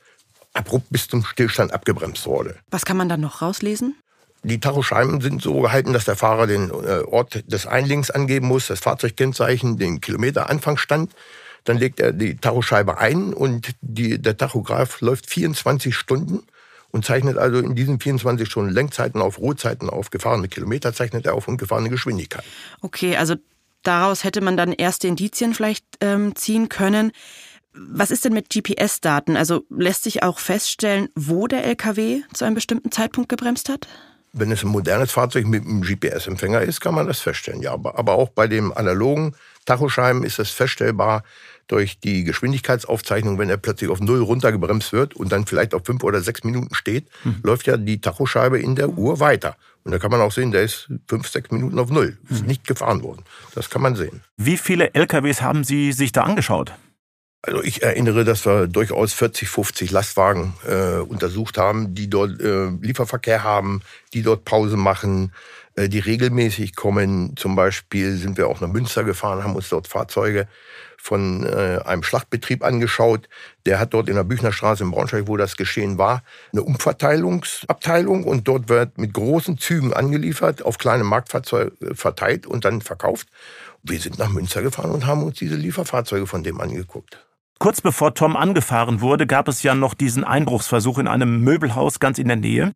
[0.52, 2.56] abrupt bis zum Stillstand abgebremst wurde.
[2.70, 3.94] Was kann man dann noch rauslesen?
[4.42, 8.68] Die Tachoscheiben sind so gehalten, dass der Fahrer den äh, Ort des Einlinks angeben muss,
[8.68, 11.12] das Fahrzeugkennzeichen, den Kilometeranfangsstand.
[11.64, 16.42] Dann legt er die Tachoscheibe ein und die, der Tachograph läuft 24 Stunden
[16.98, 21.34] und zeichnet also in diesen 24 Stunden Lenkzeiten auf, Ruhezeiten auf, gefahrene Kilometer zeichnet er
[21.34, 22.42] auf und gefahrene Geschwindigkeit.
[22.80, 23.36] Okay, also
[23.84, 27.12] daraus hätte man dann erste Indizien vielleicht ähm, ziehen können.
[27.72, 29.36] Was ist denn mit GPS-Daten?
[29.36, 33.86] Also lässt sich auch feststellen, wo der LKW zu einem bestimmten Zeitpunkt gebremst hat?
[34.32, 37.62] Wenn es ein modernes Fahrzeug mit einem GPS-Empfänger ist, kann man das feststellen.
[37.62, 41.22] Ja, aber, auch bei dem analogen Tachoscheiben ist es feststellbar
[41.68, 46.02] durch die Geschwindigkeitsaufzeichnung, wenn er plötzlich auf Null runtergebremst wird und dann vielleicht auf fünf
[46.02, 47.40] oder sechs Minuten steht, mhm.
[47.42, 49.56] läuft ja die Tachoscheibe in der Uhr weiter.
[49.84, 52.18] Und da kann man auch sehen, der ist fünf, sechs Minuten auf Null.
[52.28, 52.48] Ist mhm.
[52.48, 53.22] nicht gefahren worden.
[53.54, 54.22] Das kann man sehen.
[54.36, 56.72] Wie viele LKWs haben Sie sich da angeschaut?
[57.42, 62.68] Also ich erinnere, dass wir durchaus 40, 50 Lastwagen äh, untersucht haben, die dort äh,
[62.68, 65.32] Lieferverkehr haben, die dort Pause machen,
[65.76, 67.36] äh, die regelmäßig kommen.
[67.36, 70.48] Zum Beispiel sind wir auch nach Münster gefahren, haben uns dort Fahrzeuge
[71.00, 73.28] von äh, einem Schlachtbetrieb angeschaut.
[73.64, 78.46] Der hat dort in der Büchnerstraße in Braunschweig, wo das geschehen war, eine Umverteilungsabteilung und
[78.48, 83.28] dort wird mit großen Zügen angeliefert, auf kleine Marktfahrzeuge verteilt und dann verkauft.
[83.82, 87.24] Wir sind nach Münster gefahren und haben uns diese Lieferfahrzeuge von dem angeguckt.
[87.58, 92.18] Kurz bevor Tom angefahren wurde, gab es ja noch diesen Einbruchsversuch in einem Möbelhaus ganz
[92.18, 92.72] in der Nähe.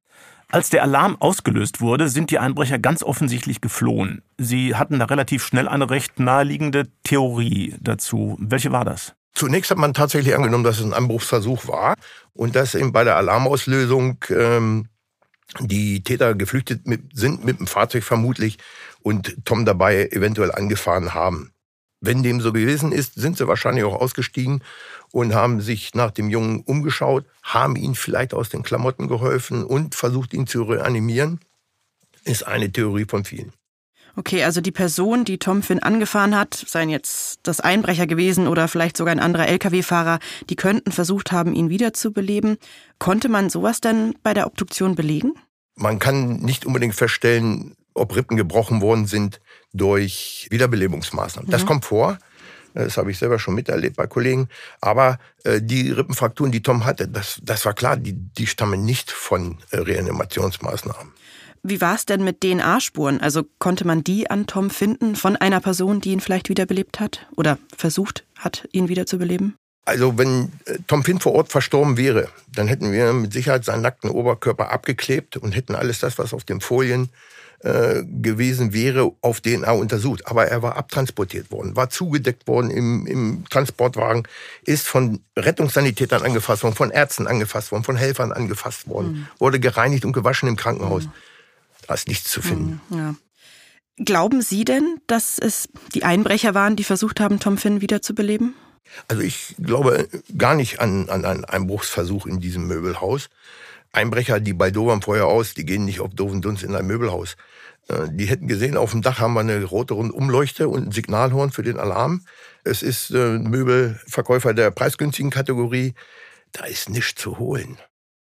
[0.53, 4.23] Als der Alarm ausgelöst wurde, sind die Einbrecher ganz offensichtlich geflohen.
[4.37, 8.37] Sie hatten da relativ schnell eine recht naheliegende Theorie dazu.
[8.39, 9.15] Welche war das?
[9.33, 11.95] Zunächst hat man tatsächlich angenommen, dass es ein Einbruchsversuch war
[12.35, 14.89] und dass eben bei der Alarmauslösung ähm,
[15.61, 18.59] die Täter geflüchtet mit, sind mit dem Fahrzeug vermutlich
[19.01, 21.55] und Tom dabei eventuell angefahren haben.
[22.05, 24.65] Wenn dem so gewesen ist, sind sie wahrscheinlich auch ausgestiegen
[25.13, 29.95] und haben sich nach dem Jungen umgeschaut, haben ihn vielleicht aus den Klamotten geholfen und
[29.95, 31.39] versucht, ihn zu reanimieren.
[32.25, 33.53] Ist eine Theorie von vielen.
[34.17, 38.67] Okay, also die Person, die Tom Finn angefahren hat, seien jetzt das Einbrecher gewesen oder
[38.67, 40.19] vielleicht sogar ein anderer Lkw-Fahrer,
[40.51, 42.59] die könnten versucht haben, ihn wiederzubeleben.
[42.99, 45.35] Konnte man sowas denn bei der Obduktion belegen?
[45.77, 49.41] Man kann nicht unbedingt feststellen, ob Rippen gebrochen worden sind
[49.73, 51.49] durch Wiederbelebungsmaßnahmen.
[51.49, 51.53] Mhm.
[51.53, 52.19] Das kommt vor.
[52.75, 54.49] Das habe ich selber schon miterlebt bei Kollegen.
[54.81, 59.11] Aber äh, die Rippenfrakturen, die Tom hatte, das, das war klar, die, die stammen nicht
[59.11, 61.13] von äh, Reanimationsmaßnahmen.
[61.65, 63.21] Wie war es denn mit DNA-Spuren?
[63.21, 67.27] Also konnte man die an Tom finden von einer Person, die ihn vielleicht wiederbelebt hat
[67.37, 69.55] oder versucht hat, ihn wiederzubeleben?
[69.85, 73.83] Also wenn äh, Tom Finn vor Ort verstorben wäre, dann hätten wir mit Sicherheit seinen
[73.83, 77.11] nackten Oberkörper abgeklebt und hätten alles das, was auf den Folien
[77.63, 80.27] äh, gewesen wäre, auf DNA untersucht.
[80.27, 84.25] Aber er war abtransportiert worden, war zugedeckt worden im, im Transportwagen,
[84.65, 89.27] ist von Rettungssanitätern angefasst worden, von Ärzten angefasst worden, von Helfern angefasst worden, mhm.
[89.39, 91.05] wurde gereinigt und gewaschen im Krankenhaus.
[91.05, 91.13] Mhm.
[91.87, 92.81] Da ist nichts zu finden.
[92.89, 93.15] Mhm, ja.
[93.99, 98.55] Glauben Sie denn, dass es die Einbrecher waren, die versucht haben, Tom Finn wiederzubeleben?
[99.07, 103.29] Also ich glaube gar nicht an, an einen Einbruchsversuch in diesem Möbelhaus.
[103.93, 107.37] Einbrecher, die bei Dover vorher aus, die gehen nicht auf doofen Dunst in ein Möbelhaus.
[107.89, 111.53] Äh, die hätten gesehen, auf dem Dach haben wir eine rote Umleuchte und ein Signalhorn
[111.53, 112.23] für den Alarm.
[112.65, 115.95] Es ist äh, ein Möbelverkäufer der preisgünstigen Kategorie.
[116.53, 117.79] Da ist nichts zu holen.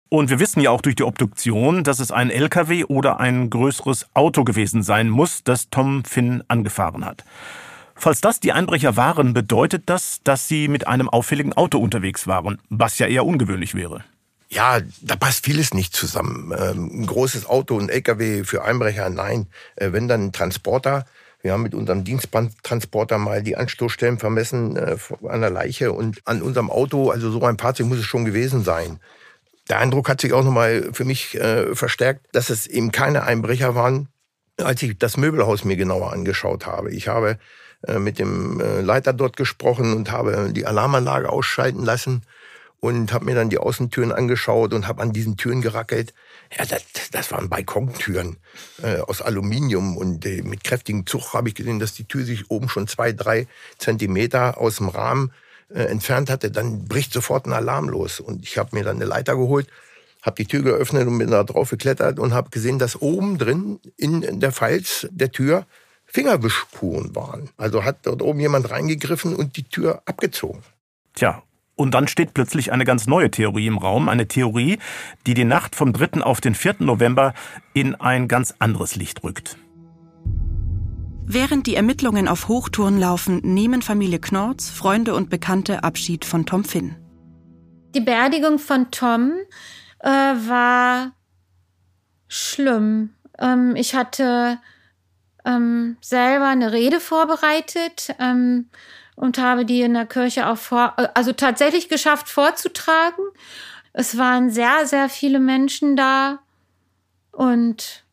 [0.09, 4.07] Und wir wissen ja auch durch die Obduktion, dass es ein LKW oder ein größeres
[4.15, 7.25] Auto gewesen sein muss, das Tom Finn angefahren hat.
[7.97, 12.59] Falls das die Einbrecher waren, bedeutet das, dass sie mit einem auffälligen Auto unterwegs waren,
[12.69, 14.05] was ja eher ungewöhnlich wäre.
[14.49, 16.55] Ja, da passt vieles nicht zusammen.
[16.57, 19.49] Ähm, ein großes Auto, ein LKW für Einbrecher, nein.
[19.75, 21.05] Äh, wenn dann ein Transporter,
[21.43, 24.97] wir haben mit unserem Dienstbandtransporter mal die Anstoßstellen vermessen äh,
[25.29, 28.63] an der Leiche und an unserem Auto, also so ein Fahrzeug muss es schon gewesen
[28.63, 29.01] sein.
[29.69, 33.75] Der Eindruck hat sich auch nochmal für mich äh, verstärkt, dass es eben keine Einbrecher
[33.75, 34.09] waren,
[34.59, 36.93] als ich das Möbelhaus mir genauer angeschaut habe.
[36.93, 37.39] Ich habe
[37.99, 42.23] mit dem Leiter dort gesprochen und habe die Alarmanlage ausschalten lassen
[42.81, 46.13] und habe mir dann die Außentüren angeschaut und habe an diesen Türen gerackelt.
[46.57, 48.37] Ja, das, das waren Balkontüren
[48.83, 52.51] äh, aus Aluminium und äh, mit kräftigem Zug habe ich gesehen, dass die Tür sich
[52.51, 53.47] oben schon zwei, drei
[53.79, 55.33] Zentimeter aus dem Rahmen
[55.69, 56.51] äh, entfernt hatte.
[56.51, 59.69] Dann bricht sofort ein Alarm los und ich habe mir dann eine Leiter geholt,
[60.23, 63.81] habe die Tür geöffnet und bin da drauf geklettert und habe gesehen, dass oben drin
[63.97, 65.67] in der Falz der Tür
[66.05, 67.51] Fingerwischspuren waren.
[67.57, 70.63] Also hat dort oben jemand reingegriffen und die Tür abgezogen.
[71.15, 71.43] Tja,
[71.77, 74.79] und dann steht plötzlich eine ganz neue Theorie im Raum, eine Theorie,
[75.27, 76.23] die die Nacht vom 3.
[76.23, 76.77] auf den 4.
[76.81, 77.35] November
[77.75, 79.57] in ein ganz anderes Licht rückt.
[81.29, 86.65] Während die Ermittlungen auf Hochtouren laufen, nehmen Familie Knorz, Freunde und Bekannte Abschied von Tom
[86.65, 86.97] Finn.
[87.95, 89.33] Die Beerdigung von Tom
[90.01, 91.13] äh, war
[92.29, 93.11] schlimm.
[93.39, 94.59] Ähm, ich hatte
[95.45, 98.71] ähm, selber eine Rede vorbereitet ähm,
[99.17, 103.25] und habe die in der Kirche auch vor, äh, also tatsächlich geschafft vorzutragen.
[103.93, 106.39] Es waren sehr, sehr viele Menschen da
[107.33, 108.05] und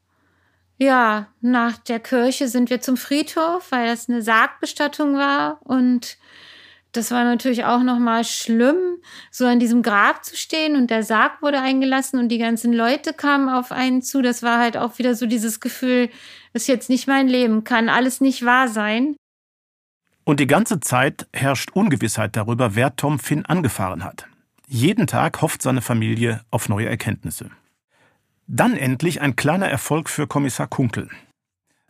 [0.77, 6.17] ja, nach der Kirche sind wir zum Friedhof, weil das eine Sargbestattung war und
[6.93, 8.77] das war natürlich auch noch mal schlimm,
[9.31, 13.13] so an diesem Grab zu stehen und der Sarg wurde eingelassen und die ganzen Leute
[13.13, 14.21] kamen auf einen zu.
[14.21, 16.09] Das war halt auch wieder so dieses Gefühl,
[16.53, 19.15] ist jetzt nicht mein Leben, kann alles nicht wahr sein.
[20.25, 24.27] Und die ganze Zeit herrscht Ungewissheit darüber, wer Tom Finn angefahren hat.
[24.67, 27.49] Jeden Tag hofft seine Familie auf neue Erkenntnisse.
[28.47, 31.09] Dann endlich ein kleiner Erfolg für Kommissar Kunkel.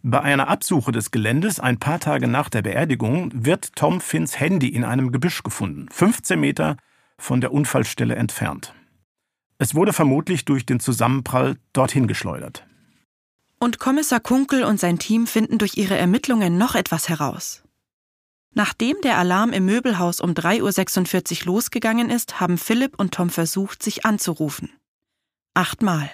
[0.02, 4.68] Bei einer Absuche des Geländes ein paar Tage nach der Beerdigung wird Tom Finns Handy
[4.68, 6.78] in einem Gebüsch gefunden, 15 Meter
[7.18, 8.74] von der Unfallstelle entfernt.
[9.60, 12.66] Es wurde vermutlich durch den Zusammenprall dorthin geschleudert.
[13.60, 17.63] Und Kommissar Kunkel und sein Team finden durch ihre Ermittlungen noch etwas heraus.
[18.56, 23.82] Nachdem der Alarm im Möbelhaus um 3.46 Uhr losgegangen ist, haben Philipp und Tom versucht,
[23.82, 24.72] sich anzurufen.
[25.56, 26.10] Achtmal.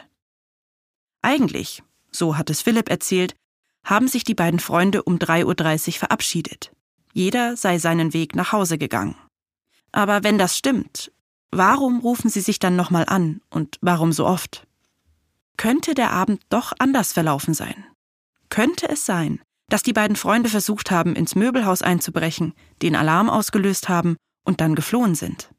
[1.22, 3.36] Eigentlich, so hat es Philipp erzählt,
[3.84, 6.72] haben sich die beiden Freunde um 3.30 Uhr verabschiedet.
[7.14, 9.16] Jeder sei seinen Weg nach Hause gegangen.
[9.92, 11.12] Aber wenn das stimmt,
[11.52, 14.68] warum rufen sie sich dann nochmal an und warum so oft?
[15.58, 17.86] Könnte der Abend doch anders verlaufen sein?
[18.50, 23.90] Könnte es sein, dass die beiden Freunde versucht haben, ins Möbelhaus einzubrechen, den Alarm ausgelöst
[23.90, 25.50] haben und dann geflohen sind?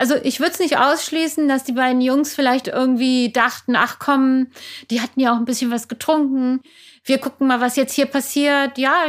[0.00, 4.46] Also ich würde es nicht ausschließen, dass die beiden Jungs vielleicht irgendwie dachten, ach komm,
[4.90, 6.60] die hatten ja auch ein bisschen was getrunken.
[7.04, 8.78] Wir gucken mal, was jetzt hier passiert.
[8.78, 9.06] Ja,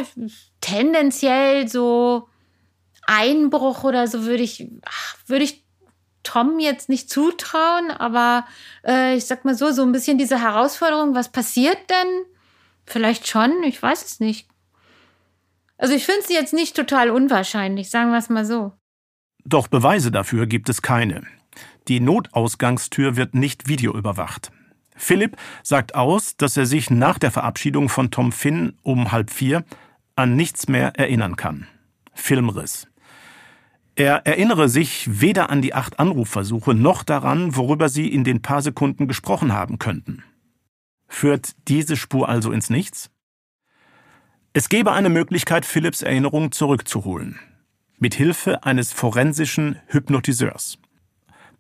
[0.62, 2.28] tendenziell so
[3.06, 4.68] Einbruch oder so würde ich,
[5.28, 5.64] würde ich
[6.24, 8.46] Tom jetzt nicht zutrauen, aber
[8.86, 12.26] äh, ich sag mal so, so ein bisschen diese Herausforderung, was passiert denn?
[12.90, 14.50] Vielleicht schon, ich weiß es nicht.
[15.78, 18.74] Also ich finde es jetzt nicht total unwahrscheinlich, sagen wir es mal so.
[19.46, 21.22] Doch Beweise dafür gibt es keine.
[21.88, 24.52] Die Notausgangstür wird nicht videoüberwacht.
[24.96, 29.64] Philipp sagt aus, dass er sich nach der Verabschiedung von Tom Finn um halb vier
[30.16, 31.68] an nichts mehr erinnern kann.
[32.16, 32.88] Filmriss.
[33.96, 38.64] Er erinnere sich weder an die acht Anrufversuche noch daran, worüber sie in den paar
[38.64, 40.24] Sekunden gesprochen haben könnten.
[41.10, 43.10] Führt diese Spur also ins Nichts?
[44.54, 47.40] Es gäbe eine Möglichkeit, Philipps Erinnerung zurückzuholen
[48.00, 50.78] mit Hilfe eines forensischen Hypnotiseurs.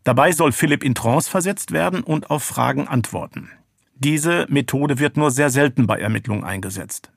[0.04, 3.52] Dabei soll Philipp in Trance versetzt werden und auf Fragen antworten.
[3.96, 7.12] Diese Methode wird nur sehr selten bei Ermittlungen eingesetzt.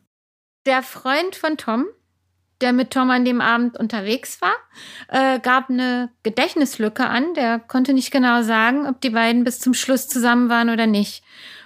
[0.67, 1.87] Der Freund von Tom,
[2.61, 4.55] der mit Tom an dem Abend unterwegs war,
[5.09, 7.35] äh, gab eine Gedächtnislücke an.
[7.35, 11.23] Der konnte nicht genau sagen, ob die beiden bis zum Schluss zusammen waren oder nicht.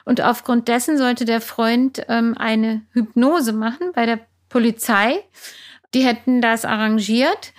[0.06, 5.22] Und aufgrund dessen sollte der Freund ähm, eine Hypnose machen bei der Polizei.
[5.92, 7.52] Die hätten das arrangiert.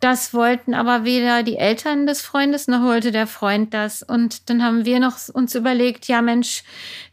[0.00, 4.02] Das wollten aber weder die Eltern des Freundes noch wollte der Freund das.
[4.02, 6.62] Und dann haben wir noch uns überlegt, ja Mensch,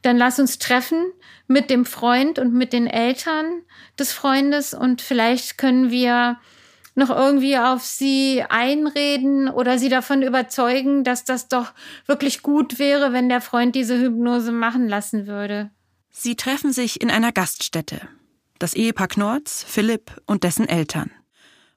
[0.02, 1.06] dann lass uns treffen
[1.48, 3.62] mit dem Freund und mit den Eltern
[3.98, 6.38] des Freundes und vielleicht können wir
[6.96, 11.74] noch irgendwie auf sie einreden oder sie davon überzeugen, dass das doch
[12.06, 15.70] wirklich gut wäre, wenn der Freund diese Hypnose machen lassen würde.
[16.10, 18.02] Sie treffen sich in einer Gaststätte
[18.62, 21.12] das Ehepaar Knorz, Philipp und dessen Eltern.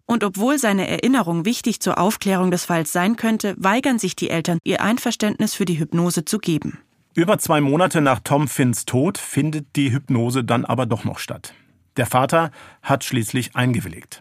[0.07, 4.59] Und obwohl seine Erinnerung wichtig zur Aufklärung des Falls sein könnte, weigern sich die Eltern,
[4.63, 6.79] ihr Einverständnis für die Hypnose zu geben.
[7.15, 11.55] Über zwei Monate nach Tom Finns Tod findet die Hypnose dann aber doch noch statt.
[11.97, 12.51] Der Vater
[12.83, 14.21] hat schließlich eingewilligt.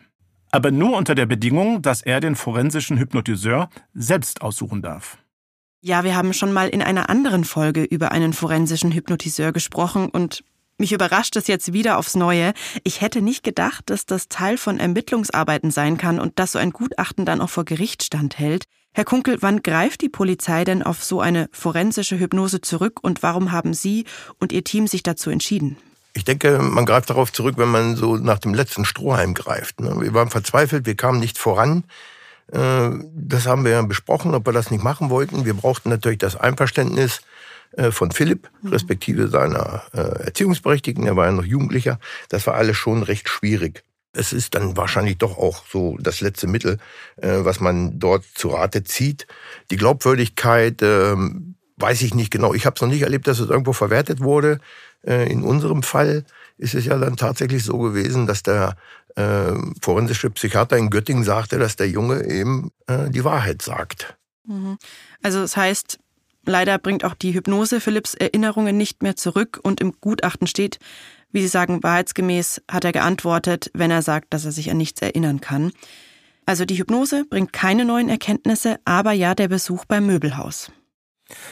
[0.54, 5.18] Aber nur unter der Bedingung, dass er den forensischen Hypnotiseur selbst aussuchen darf.
[5.82, 10.44] Ja, wir haben schon mal in einer anderen Folge über einen forensischen Hypnotiseur gesprochen und
[10.78, 12.54] mich überrascht es jetzt wieder aufs Neue.
[12.84, 16.70] Ich hätte nicht gedacht, dass das Teil von Ermittlungsarbeiten sein kann und dass so ein
[16.70, 18.66] Gutachten dann auch vor Gericht standhält.
[18.94, 23.52] Herr Kunkel, wann greift die Polizei denn auf so eine forensische Hypnose zurück und warum
[23.52, 24.06] haben Sie
[24.40, 25.78] und Ihr Team sich dazu entschieden?
[26.14, 29.80] Ich denke, man greift darauf zurück, wenn man so nach dem letzten Strohhalm greift.
[29.82, 29.96] Ne?
[30.00, 31.86] Wir waren verzweifelt, wir kamen nicht voran.
[32.52, 35.46] Äh, das haben wir ja besprochen, ob wir das nicht machen wollten.
[35.46, 37.22] Wir brauchten natürlich das Einverständnis
[37.72, 38.70] äh, von Philipp, mhm.
[38.70, 42.00] respektive seiner äh, Erziehungsberechtigten, er war ja noch Jugendlicher.
[42.30, 43.84] Das war alles schon recht schwierig.
[44.16, 46.78] Es ist dann wahrscheinlich doch auch so das letzte Mittel,
[47.18, 49.26] was man dort zu Rate zieht.
[49.72, 52.54] Die Glaubwürdigkeit ähm, weiß ich nicht genau.
[52.54, 54.60] Ich habe es noch nicht erlebt, dass es irgendwo verwertet wurde.
[55.04, 56.24] In unserem Fall
[56.58, 58.76] ist es ja dann tatsächlich so gewesen, dass der
[59.16, 64.18] äh, forensische Psychiater in Göttingen sagte, dass der Junge eben äh, die Wahrheit sagt.
[64.48, 64.78] Mhm.
[65.22, 66.00] Also das heißt,
[66.46, 70.80] Leider bringt auch die Hypnose Philipps Erinnerungen nicht mehr zurück und im Gutachten steht,
[71.32, 75.02] wie Sie sagen, wahrheitsgemäß hat er geantwortet, wenn er sagt, dass er sich an nichts
[75.02, 75.72] erinnern kann.
[76.46, 80.70] Also die Hypnose bringt keine neuen Erkenntnisse, aber ja der Besuch beim Möbelhaus.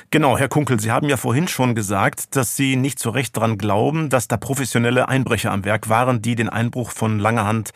[0.10, 3.58] Genau, Herr Kunkel, Sie haben ja vorhin schon gesagt, dass Sie nicht so recht daran
[3.58, 7.72] glauben, dass da professionelle Einbrecher am Werk waren, die den Einbruch von langer Hand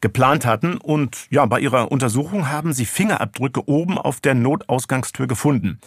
[0.00, 0.76] geplant hatten.
[0.76, 5.80] Und ja, bei Ihrer Untersuchung haben Sie Fingerabdrücke oben auf der Notausgangstür gefunden.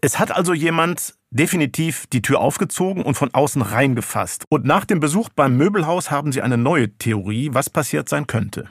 [0.00, 4.44] Es hat also jemand definitiv die Tür aufgezogen und von außen reingefasst.
[4.48, 8.68] Und nach dem Besuch beim Möbelhaus haben Sie eine neue Theorie, was passiert sein könnte.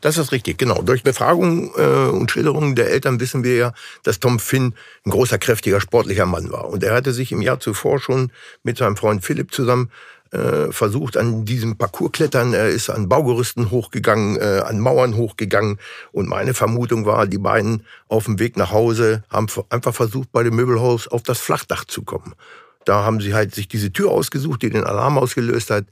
[0.00, 0.80] Das ist richtig, genau.
[0.82, 3.72] Durch Befragungen äh, und Schilderungen der Eltern wissen wir ja,
[4.04, 6.68] dass Tom Finn ein großer, kräftiger, sportlicher Mann war.
[6.68, 8.30] Und er hatte sich im Jahr zuvor schon
[8.62, 9.90] mit seinem Freund Philipp zusammen
[10.30, 12.54] äh, versucht, an diesem Parcours klettern.
[12.54, 15.78] Er ist an Baugerüsten hochgegangen, äh, an Mauern hochgegangen.
[16.12, 20.44] Und meine Vermutung war, die beiden auf dem Weg nach Hause haben einfach versucht, bei
[20.44, 22.34] dem Möbelhaus auf das Flachdach zu kommen.
[22.84, 25.86] Da haben sie halt sich diese Tür ausgesucht, die den Alarm ausgelöst hat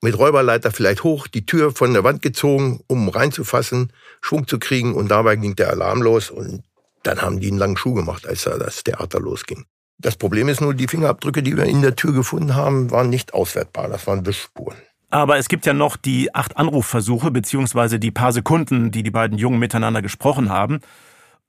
[0.00, 4.94] mit Räuberleiter vielleicht hoch, die Tür von der Wand gezogen, um reinzufassen, Schwung zu kriegen
[4.94, 6.62] und dabei ging der Alarm los und
[7.02, 9.64] dann haben die einen langen Schuh gemacht, als da das Theater losging.
[9.98, 13.34] Das Problem ist nur, die Fingerabdrücke, die wir in der Tür gefunden haben, waren nicht
[13.34, 13.88] auswertbar.
[13.88, 14.76] Das waren Wischspuren.
[15.10, 19.36] Aber es gibt ja noch die acht Anrufversuche beziehungsweise die paar Sekunden, die die beiden
[19.36, 20.80] Jungen miteinander gesprochen haben.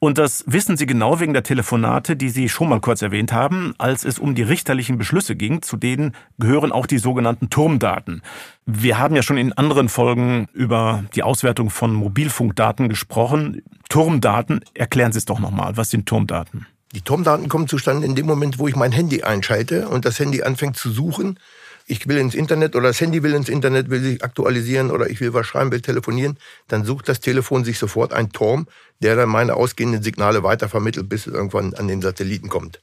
[0.04, 3.76] Und das wissen Sie genau wegen der Telefonate, die Sie schon mal kurz erwähnt haben,
[3.78, 5.62] als es um die richterlichen Beschlüsse ging.
[5.62, 8.24] Zu denen gehören auch die sogenannten Turmdaten.
[8.66, 13.62] Wir haben ja schon in anderen Folgen über die Auswertung von Mobilfunkdaten gesprochen.
[13.90, 15.78] Turmdaten, erklären Sie es doch nochmal.
[15.78, 16.66] Was sind Turmdaten?
[16.96, 20.42] Die Turmdaten kommen zustande in dem Moment, wo ich mein Handy einschalte und das Handy
[20.42, 21.38] anfängt zu suchen
[21.92, 25.20] ich will ins Internet oder das Handy will ins Internet, will sich aktualisieren oder ich
[25.20, 26.38] will was schreiben, will telefonieren,
[26.70, 28.68] dann sucht das Telefon sich sofort einen Turm,
[29.02, 32.82] der dann meine ausgehenden Signale weitervermittelt, bis es irgendwann an den Satelliten kommt.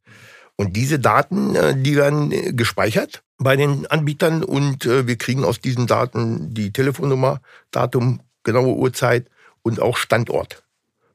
[0.57, 5.45] Und diese Daten, äh, die werden äh, gespeichert bei den Anbietern und äh, wir kriegen
[5.45, 7.41] aus diesen Daten die Telefonnummer,
[7.71, 9.27] Datum, genaue Uhrzeit
[9.63, 10.65] und auch Standort.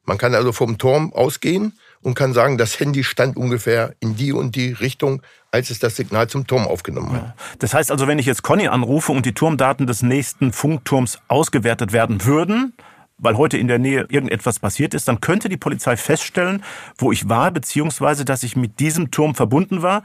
[0.04, 4.32] Man kann also vom Turm ausgehen und kann sagen, das Handy stand ungefähr in die
[4.32, 5.22] und die Richtung,
[5.54, 7.22] als es das Signal zum Turm aufgenommen hat.
[7.22, 7.34] Ja.
[7.60, 11.92] Das heißt also, wenn ich jetzt Conny anrufe und die Turmdaten des nächsten Funkturms ausgewertet
[11.92, 12.74] werden würden,
[13.18, 16.64] weil heute in der Nähe irgendetwas passiert ist, dann könnte die Polizei feststellen,
[16.98, 20.02] wo ich war, beziehungsweise dass ich mit diesem Turm verbunden war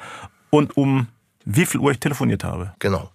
[0.52, 1.08] und um
[1.46, 2.76] wie viel Uhr ich telefoniert habe.
[2.78, 3.10] Genau.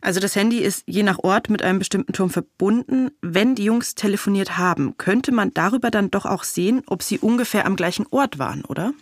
[0.00, 3.10] Also das Handy ist je nach Ort mit einem bestimmten Turm verbunden.
[3.22, 7.66] Wenn die Jungs telefoniert haben, könnte man darüber dann doch auch sehen, ob sie ungefähr
[7.66, 8.92] am gleichen Ort waren, oder?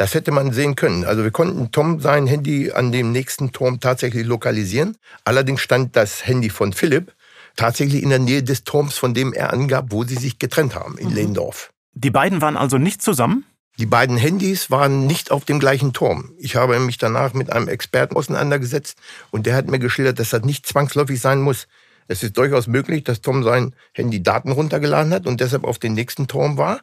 [0.00, 1.04] Das hätte man sehen können.
[1.04, 4.96] Also wir konnten Tom sein Handy an dem nächsten Turm tatsächlich lokalisieren.
[5.24, 7.12] Allerdings stand das Handy von Philipp
[7.54, 10.96] tatsächlich in der Nähe des Turms, von dem er angab, wo sie sich getrennt haben,
[10.96, 11.14] in mhm.
[11.16, 11.70] Lehndorf.
[11.92, 13.44] Die beiden waren also nicht zusammen?
[13.78, 16.32] Die beiden Handys waren nicht auf dem gleichen Turm.
[16.38, 18.96] Ich habe mich danach mit einem Experten auseinandergesetzt
[19.30, 21.66] und der hat mir geschildert, dass das nicht zwangsläufig sein muss.
[22.08, 25.92] Es ist durchaus möglich, dass Tom sein Handy Daten runtergeladen hat und deshalb auf den
[25.92, 26.80] nächsten Turm war,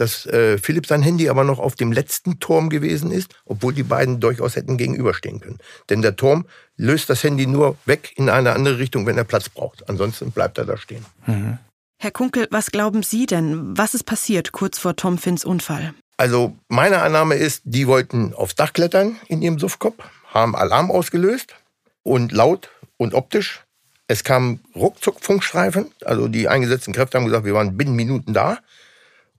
[0.00, 3.82] dass äh, Philipp sein Handy aber noch auf dem letzten Turm gewesen ist, obwohl die
[3.82, 5.58] beiden durchaus hätten gegenüberstehen können.
[5.90, 9.50] Denn der Turm löst das Handy nur weg in eine andere Richtung, wenn er Platz
[9.50, 9.88] braucht.
[9.90, 11.04] Ansonsten bleibt er da stehen.
[11.26, 11.58] Mhm.
[11.98, 13.76] Herr Kunkel, was glauben Sie denn?
[13.76, 15.92] Was ist passiert kurz vor Tom Finns Unfall?
[16.16, 21.54] Also meine Annahme ist, die wollten aufs Dach klettern in ihrem Suffkopf, haben Alarm ausgelöst
[22.02, 23.64] und laut und optisch.
[24.08, 28.58] Es kam ruckzuck Funkstreifen, also die eingesetzten Kräfte haben gesagt, wir waren binnen Minuten da.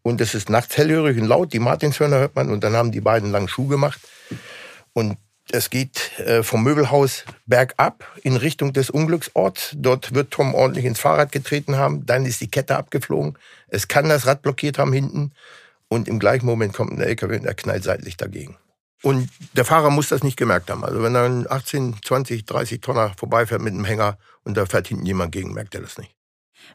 [0.03, 3.01] Und es ist nachts hellhörig und laut, die Martinshörner hört man und dann haben die
[3.01, 3.99] beiden langen Schuh gemacht.
[4.93, 5.17] Und
[5.51, 9.73] es geht äh, vom Möbelhaus bergab in Richtung des Unglücksorts.
[9.75, 12.05] Dort wird Tom ordentlich ins Fahrrad getreten haben.
[12.05, 13.37] Dann ist die Kette abgeflogen.
[13.67, 15.33] Es kann das Rad blockiert haben hinten
[15.87, 18.57] und im gleichen Moment kommt ein LKW und er knallt seitlich dagegen.
[19.03, 20.85] Und der Fahrer muss das nicht gemerkt haben.
[20.85, 24.87] Also wenn da ein 18, 20, 30 Tonner vorbeifährt mit einem Hänger und da fährt
[24.87, 26.15] hinten jemand gegen, merkt er das nicht.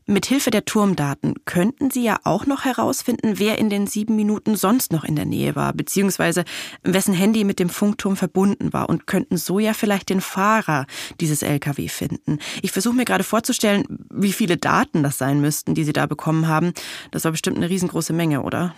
[0.07, 4.93] Mithilfe der Turmdaten könnten Sie ja auch noch herausfinden, wer in den sieben Minuten sonst
[4.93, 6.45] noch in der Nähe war, beziehungsweise
[6.85, 10.87] wessen Handy mit dem Funkturm verbunden war und könnten so ja vielleicht den Fahrer
[11.21, 12.39] dieses LKW finden.
[12.63, 16.47] Ich versuche mir gerade vorzustellen, wie viele Daten das sein müssten, die Sie da bekommen
[16.47, 16.73] haben.
[17.11, 18.75] Das war bestimmt eine riesengroße Menge, oder?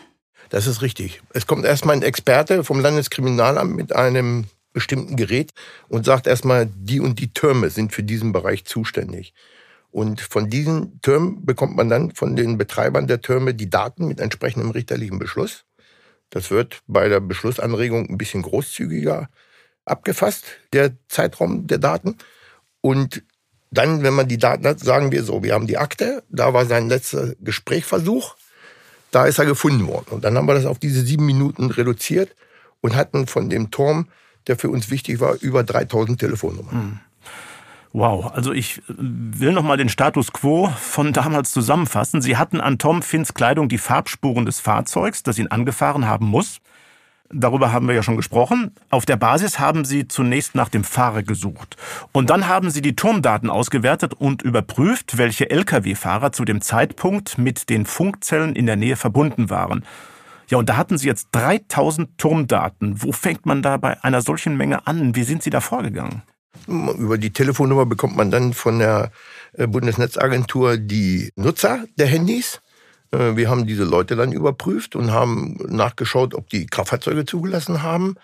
[0.49, 1.21] Das ist richtig.
[1.35, 5.53] Es kommt erstmal ein Experte vom Landeskriminalamt mit einem bestimmten Gerät
[5.89, 9.35] und sagt erstmal, die und die Türme sind für diesen Bereich zuständig.
[9.91, 14.21] Und von diesen Türmen bekommt man dann von den Betreibern der Türme die Daten mit
[14.21, 15.65] entsprechendem richterlichen Beschluss.
[16.31, 19.29] Das wird bei der Beschlussanregung ein bisschen großzügiger
[19.87, 22.17] abgefasst, der Zeitraum der Daten.
[22.83, 23.23] Und
[23.71, 26.67] dann, wenn man die Daten hat, sagen wir so, wir haben die Akte, da war
[26.67, 28.37] sein letzter Gesprächsversuch,
[29.11, 30.09] da ist er gefunden worden.
[30.11, 32.35] Und dann haben wir das auf diese sieben Minuten reduziert
[32.81, 34.09] und hatten von dem Turm,
[34.47, 36.73] der für uns wichtig war, über 3000 Telefonnummern.
[36.73, 37.01] Hm.
[37.93, 42.21] Wow, also ich will noch mal den Status quo von damals zusammenfassen.
[42.21, 46.61] Sie hatten an Tom Finns Kleidung die Farbspuren des Fahrzeugs, das ihn angefahren haben muss.
[47.31, 48.73] Darüber haben wir ja schon gesprochen.
[48.89, 51.77] Auf der Basis haben Sie zunächst nach dem Fahrer gesucht.
[52.13, 57.69] Und dann haben Sie die Turmdaten ausgewertet und überprüft, welche Lkw-Fahrer zu dem Zeitpunkt mit
[57.69, 59.85] den Funkzellen in der Nähe verbunden waren.
[60.49, 63.03] Ja, und da hatten Sie jetzt 3000 Turmdaten.
[63.03, 65.15] Wo fängt man da bei einer solchen Menge an?
[65.15, 66.23] Wie sind Sie da vorgegangen?
[66.67, 69.11] Über die Telefonnummer bekommt man dann von der
[69.53, 72.61] äh, Bundesnetzagentur die Nutzer der Handys.
[73.11, 78.17] Äh, wir haben diese Leute dann überprüft und haben nachgeschaut, ob die Kraftfahrzeuge zugelassen haben.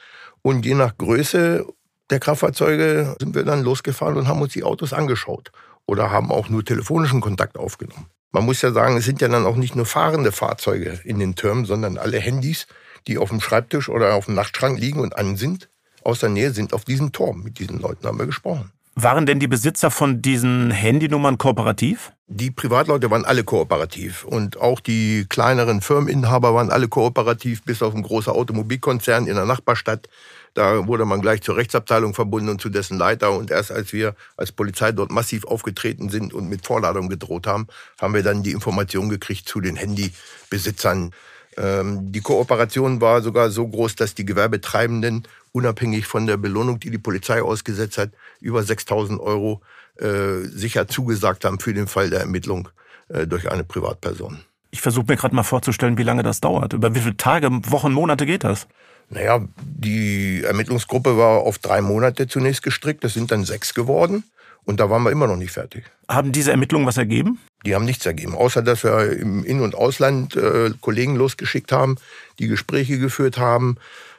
[0.43, 1.67] Und je nach Größe
[2.11, 5.53] der Kraftfahrzeuge sind wir dann losgefahren und haben uns die Autos angeschaut
[5.87, 8.07] oder haben auch nur telefonischen Kontakt aufgenommen.
[8.31, 11.35] Man muss ja sagen, es sind ja dann auch nicht nur fahrende Fahrzeuge in den
[11.35, 12.67] Türmen, sondern alle Handys,
[13.07, 15.69] die auf dem Schreibtisch oder auf dem Nachtschrank liegen und an sind,
[16.05, 17.43] aus der Nähe sind auf diesem Turm.
[17.43, 18.71] Mit diesen Leuten haben wir gesprochen.
[18.97, 22.13] Waren denn die Besitzer von diesen Handynummern kooperativ?
[22.29, 27.93] Die Privatleute waren alle kooperativ und auch die kleineren Firmeninhaber waren alle kooperativ, bis auf
[27.95, 30.09] ein großer Automobilkonzern in der Nachbarstadt.
[30.55, 33.33] Da wurde man gleich zur Rechtsabteilung verbunden und zu dessen Leiter.
[33.33, 37.67] Und erst als wir als Polizei dort massiv aufgetreten sind und mit Vorladung gedroht haben,
[38.01, 41.11] haben wir dann die Information gekriegt zu den Handybesitzern.
[41.57, 46.91] Ähm, die Kooperation war sogar so groß, dass die Gewerbetreibenden unabhängig von der Belohnung, die
[46.91, 49.61] die Polizei ausgesetzt hat, über 6000 Euro
[49.97, 52.69] äh, sicher zugesagt haben für den Fall der Ermittlung
[53.09, 54.41] äh, durch eine Privatperson.
[54.71, 56.73] Ich versuche mir gerade mal vorzustellen, wie lange das dauert.
[56.73, 58.67] Über wie viele Tage, Wochen, Monate geht das?
[59.09, 63.05] Naja, die Ermittlungsgruppe war auf drei Monate zunächst gestrickt.
[63.05, 64.25] Das sind dann sechs geworden.
[64.65, 65.85] Und da waren wir immer noch nicht fertig.
[66.09, 67.39] Haben diese Ermittlungen was ergeben?
[67.65, 71.97] Die haben nichts ergeben, außer dass wir im In- und Ausland äh, Kollegen losgeschickt haben,
[72.39, 73.77] die Gespräche geführt haben,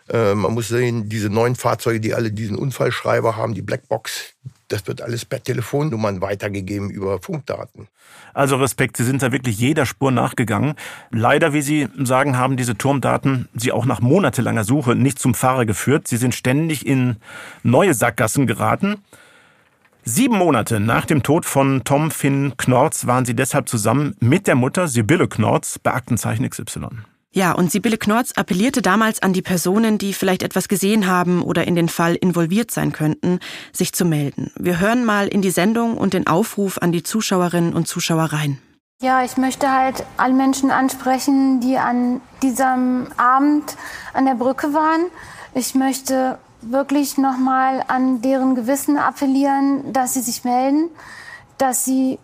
[0.07, 4.33] äh, man muss sehen, diese neuen Fahrzeuge, die alle diesen Unfallschreiber haben, die Blackbox,
[4.67, 7.87] das wird alles per Telefonnummern weitergegeben über Funkdaten.
[8.33, 10.75] Also Respekt, Sie sind da wirklich jeder Spur nachgegangen.
[11.11, 15.65] Leider, wie Sie sagen, haben diese Turmdaten Sie auch nach monatelanger Suche nicht zum Fahrer
[15.65, 16.07] geführt.
[16.07, 17.17] Sie sind ständig in
[17.63, 18.97] neue Sackgassen geraten.
[20.07, 24.53] Sieben Monate nach dem Tod von Tom Finn Knorz waren Sie deshalb zusammen mit der
[24.53, 26.89] Mutter Sibylle Knorz bei Aktenzeichen XY.
[27.31, 31.65] Ja, und Sibylle Knorz appellierte damals an die Personen, die vielleicht etwas gesehen haben oder
[31.65, 33.39] in den Fall involviert sein könnten,
[33.73, 34.51] sich zu melden.
[34.59, 38.59] Wir hören mal in die Sendung und den Aufruf an die Zuschauerinnen und Zuschauer rein.
[39.01, 43.75] Ja, ich möchte halt alle Menschen ansprechen, die an diesem Abend
[44.13, 45.07] an der Brücke waren.
[45.55, 46.37] Ich möchte
[46.71, 50.89] wirklich nochmal an deren Gewissen appellieren, dass sie sich melden,
[51.57, 52.19] dass sie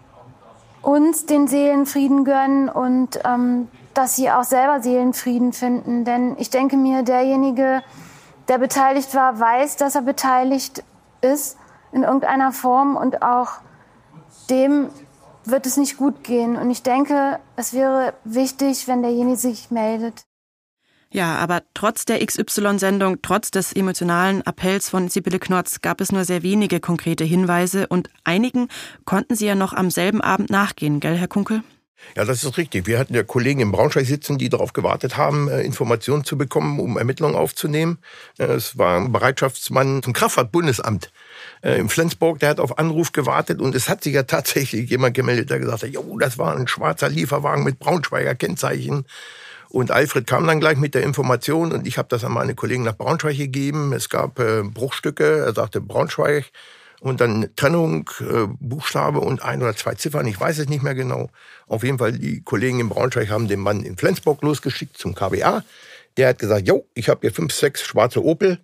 [0.81, 6.05] uns den Seelenfrieden gönnen und ähm, dass sie auch selber Seelenfrieden finden.
[6.05, 7.83] Denn ich denke mir, derjenige,
[8.47, 10.83] der beteiligt war, weiß, dass er beteiligt
[11.21, 11.57] ist
[11.91, 13.59] in irgendeiner Form und auch
[14.49, 14.89] dem
[15.43, 16.55] wird es nicht gut gehen.
[16.55, 20.23] Und ich denke, es wäre wichtig, wenn derjenige sich meldet.
[21.13, 26.23] Ja, aber trotz der XY-Sendung, trotz des emotionalen Appells von Sibylle Knotz gab es nur
[26.23, 28.69] sehr wenige konkrete Hinweise und einigen
[29.03, 31.63] konnten Sie ja noch am selben Abend nachgehen, gell, Herr Kunkel?
[32.15, 32.87] Ja, das ist richtig.
[32.87, 36.79] Wir hatten ja Kollegen in Braunschweig sitzen, die darauf gewartet haben, äh, Informationen zu bekommen,
[36.79, 37.99] um Ermittlungen aufzunehmen.
[38.37, 41.11] Äh, es war ein Bereitschaftsmann zum Kraftfahrtbundesamt
[41.61, 45.13] äh, in Flensburg, der hat auf Anruf gewartet und es hat sich ja tatsächlich jemand
[45.13, 49.05] gemeldet, der gesagt hat, jo, das war ein schwarzer Lieferwagen mit Braunschweiger Kennzeichen.
[49.71, 52.83] Und Alfred kam dann gleich mit der Information und ich habe das an meine Kollegen
[52.83, 53.93] nach Braunschweig gegeben.
[53.93, 56.51] Es gab Bruchstücke, er sagte Braunschweig
[57.01, 60.93] und dann Trennung, äh, Buchstabe und ein oder zwei Ziffern, ich weiß es nicht mehr
[60.93, 61.29] genau.
[61.67, 65.63] Auf jeden Fall, die Kollegen in Braunschweig haben den Mann in Flensburg losgeschickt zum KBA.
[66.17, 68.59] Der hat gesagt, jo, ich habe hier fünf, sechs schwarze Opel,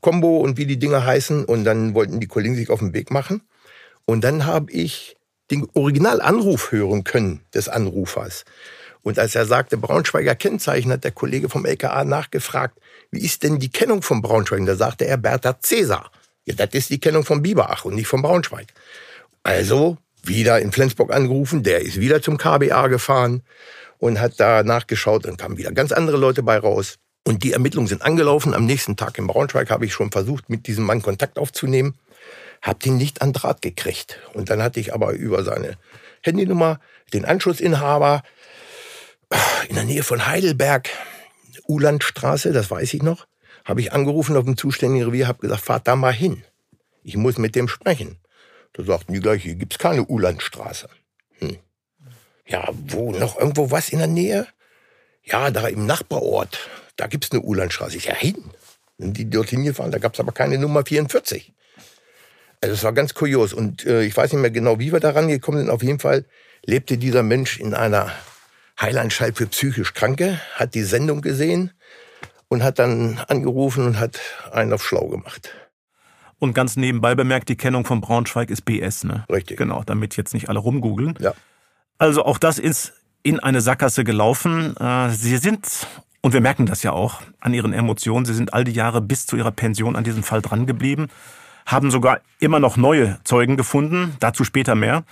[0.00, 1.44] Combo und wie die Dinger heißen.
[1.44, 3.42] Und dann wollten die Kollegen sich auf den Weg machen.
[4.06, 5.16] Und dann habe ich
[5.50, 8.44] den Originalanruf hören können des Anrufers.
[9.02, 12.78] Und als er sagte, Braunschweiger Kennzeichen, hat der Kollege vom LKA nachgefragt,
[13.10, 14.64] wie ist denn die Kennung von Braunschweig?
[14.64, 16.10] Da sagte er Bertha Cäsar.
[16.44, 18.68] Ja, das ist die Kennung von Biberach und nicht von Braunschweig.
[19.42, 23.42] Also wieder in Flensburg angerufen, der ist wieder zum KBA gefahren
[23.98, 26.98] und hat da nachgeschaut und kamen wieder ganz andere Leute bei raus.
[27.24, 28.54] Und die Ermittlungen sind angelaufen.
[28.54, 31.94] Am nächsten Tag in Braunschweig habe ich schon versucht, mit diesem Mann Kontakt aufzunehmen,
[32.62, 34.18] habe den nicht an Draht gekriegt.
[34.34, 35.76] Und dann hatte ich aber über seine
[36.22, 36.80] Handynummer
[37.12, 38.22] den Anschlussinhaber
[39.68, 40.88] in der Nähe von Heidelberg,
[41.66, 43.26] Ulandstraße, das weiß ich noch,
[43.64, 46.44] habe ich angerufen auf dem zuständigen Revier, habe gesagt, fahrt da mal hin.
[47.04, 48.18] Ich muss mit dem sprechen.
[48.72, 50.88] Da sagten die gleich, hier gibt's keine Ulandstraße.
[51.38, 51.58] Hm.
[52.46, 54.46] Ja, wo, noch irgendwo was in der Nähe?
[55.24, 57.96] Ja, da im Nachbarort, da gibt's eine Ulandstraße.
[57.96, 58.36] Ich ja hin.
[58.98, 61.52] die dorthin gefahren, da gab es aber keine Nummer 44.
[62.60, 65.10] Also es war ganz kurios und äh, ich weiß nicht mehr genau, wie wir da
[65.10, 65.70] rangekommen sind.
[65.70, 66.24] Auf jeden Fall
[66.64, 68.12] lebte dieser Mensch in einer
[68.82, 71.70] Heilanstalt für psychisch Kranke, hat die Sendung gesehen
[72.48, 74.20] und hat dann angerufen und hat
[74.50, 75.54] einen auf schlau gemacht.
[76.38, 79.24] Und ganz nebenbei bemerkt, die Kennung von Braunschweig ist BS, ne?
[79.30, 79.56] Richtig.
[79.56, 81.14] Genau, damit jetzt nicht alle rumgoogeln.
[81.20, 81.34] Ja.
[81.98, 84.76] Also auch das ist in eine Sackgasse gelaufen.
[84.76, 85.86] Äh, Sie sind,
[86.20, 89.26] und wir merken das ja auch an Ihren Emotionen, Sie sind all die Jahre bis
[89.26, 91.06] zu Ihrer Pension an diesem Fall dran geblieben,
[91.64, 95.04] haben sogar immer noch neue Zeugen gefunden, dazu später mehr.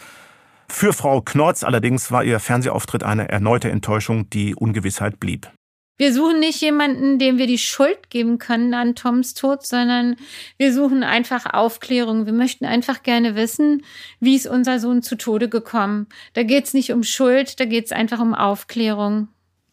[0.73, 5.51] Für Frau Knorz allerdings war ihr Fernsehauftritt eine erneute Enttäuschung, die Ungewissheit blieb.
[5.99, 10.17] Wir suchen nicht jemanden, dem wir die Schuld geben können an Toms Tod, sondern
[10.57, 12.25] wir suchen einfach Aufklärung.
[12.25, 13.85] Wir möchten einfach gerne wissen,
[14.21, 16.07] wie ist unser Sohn zu Tode gekommen.
[16.33, 19.29] Da geht es nicht um Schuld, da geht es einfach um Aufklärung.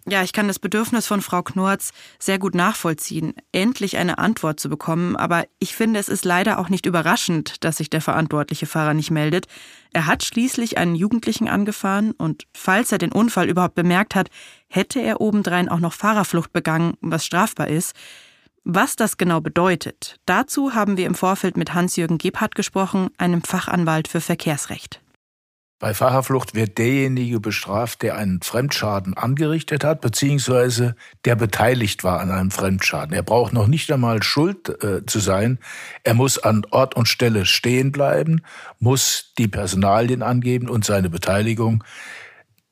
[0.10, 4.70] Ja, ich kann das Bedürfnis von Frau Knorz sehr gut nachvollziehen, endlich eine Antwort zu
[4.70, 8.93] bekommen, aber ich finde, es ist leider auch nicht überraschend, dass sich der verantwortliche Fahrer
[8.93, 9.47] nicht meldet.
[9.91, 14.30] Er hat schließlich einen Jugendlichen angefahren und falls er den Unfall überhaupt bemerkt hat,
[14.70, 17.93] hätte er obendrein auch noch Fahrerflucht begangen, was strafbar ist.
[18.64, 24.08] Was das genau bedeutet, dazu haben wir im Vorfeld mit Hans-Jürgen Gebhardt gesprochen, einem Fachanwalt
[24.08, 25.01] für Verkehrsrecht.
[25.80, 32.32] Bei Fahrerflucht wird derjenige bestraft, der einen Fremdschaden angerichtet hat, beziehungsweise der beteiligt war an
[32.32, 33.14] einem Fremdschaden.
[33.14, 35.60] Er braucht noch nicht einmal schuld äh, zu sein.
[36.04, 38.42] Er muss an Ort und Stelle stehen bleiben,
[38.80, 41.84] muss die Personalien angeben und seine Beteiligung.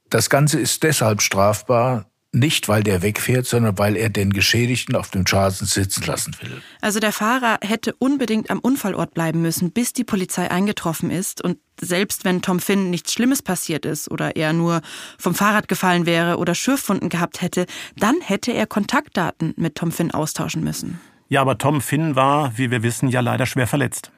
[0.09, 5.09] Das Ganze ist deshalb strafbar, nicht, weil der wegfährt, sondern weil er den Geschädigten auf
[5.09, 6.61] dem Schaden sitzen lassen will.
[6.81, 11.41] Also der Fahrer hätte unbedingt am Unfallort bleiben müssen, bis die Polizei eingetroffen ist.
[11.41, 14.81] Und selbst wenn Tom Finn nichts Schlimmes passiert ist oder er nur
[15.17, 17.65] vom Fahrrad gefallen wäre oder Schürfwunden gehabt hätte,
[17.97, 20.99] dann hätte er Kontaktdaten mit Tom Finn austauschen müssen.
[21.29, 24.11] Ja, aber Tom Finn war, wie wir wissen, ja leider schwer verletzt.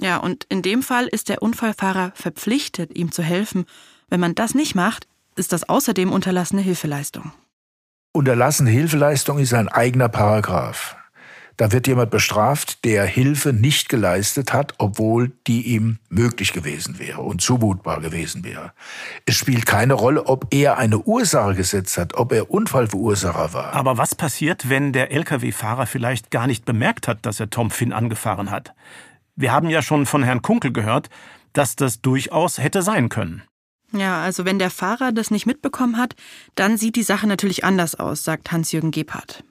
[0.00, 3.66] Ja, und in dem Fall ist der Unfallfahrer verpflichtet, ihm zu helfen.
[4.08, 5.06] Wenn man das nicht macht,
[5.36, 7.32] ist das außerdem unterlassene Hilfeleistung.
[8.18, 10.96] Unterlassene Hilfeleistung ist ein eigener Paragraph.
[11.56, 17.20] Da wird jemand bestraft, der Hilfe nicht geleistet hat, obwohl die ihm möglich gewesen wäre
[17.20, 18.72] und zumutbar gewesen wäre.
[19.24, 23.72] Es spielt keine Rolle, ob er eine Ursache gesetzt hat, ob er Unfallverursacher war.
[23.74, 27.92] Aber was passiert, wenn der Lkw-Fahrer vielleicht gar nicht bemerkt hat, dass er Tom Finn
[27.92, 28.74] angefahren hat?
[29.36, 31.08] Wir haben ja schon von Herrn Kunkel gehört,
[31.52, 33.44] dass das durchaus hätte sein können.
[33.92, 36.14] Ja, also wenn der Fahrer das nicht mitbekommen hat,
[36.54, 39.44] dann sieht die Sache natürlich anders aus, sagt Hans-Jürgen Gebhardt.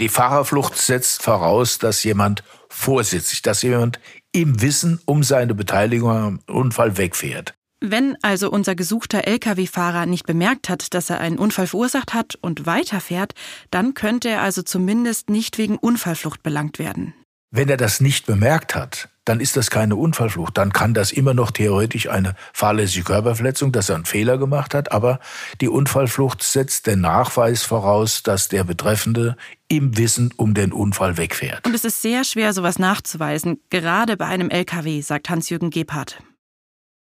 [0.00, 4.00] Die Fahrerflucht setzt voraus, dass jemand vorsätzlich, dass jemand
[4.32, 7.54] im Wissen um seine Beteiligung am Unfall wegfährt.
[7.82, 12.66] Wenn also unser gesuchter Lkw-Fahrer nicht bemerkt hat, dass er einen Unfall verursacht hat und
[12.66, 13.34] weiterfährt,
[13.70, 17.14] dann könnte er also zumindest nicht wegen Unfallflucht belangt werden.
[17.50, 20.56] Wenn er das nicht bemerkt hat, dann ist das keine Unfallflucht.
[20.56, 24.92] Dann kann das immer noch theoretisch eine fahrlässige Körperverletzung, dass er einen Fehler gemacht hat.
[24.92, 25.20] Aber
[25.60, 29.36] die Unfallflucht setzt den Nachweis voraus, dass der Betreffende
[29.68, 31.66] im Wissen um den Unfall wegfährt.
[31.66, 36.22] Und es ist sehr schwer, sowas nachzuweisen, gerade bei einem LKW, sagt Hans-Jürgen Gebhardt.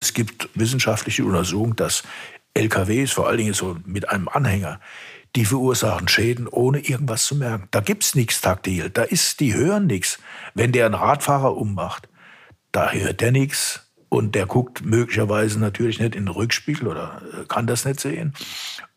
[0.00, 2.02] Es gibt wissenschaftliche Untersuchungen, dass
[2.54, 4.80] LKWs, vor allen Dingen so mit einem Anhänger,
[5.36, 7.68] die verursachen Schäden, ohne irgendwas zu merken.
[7.70, 10.18] Da gibt's nichts taktil, da ist, die hören nichts.
[10.54, 12.08] Wenn der einen Radfahrer ummacht,
[12.72, 17.44] da hört der nichts und der guckt möglicherweise natürlich nicht in den Rückspiegel oder äh,
[17.46, 18.34] kann das nicht sehen.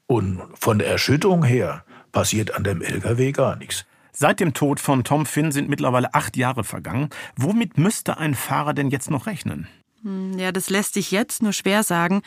[0.05, 3.85] Und von der Erschütterung her passiert an dem LKW gar nichts.
[4.13, 7.09] Seit dem Tod von Tom Finn sind mittlerweile acht Jahre vergangen.
[7.35, 9.67] Womit müsste ein Fahrer denn jetzt noch rechnen?
[10.03, 12.21] Hm, ja, das lässt sich jetzt nur schwer sagen,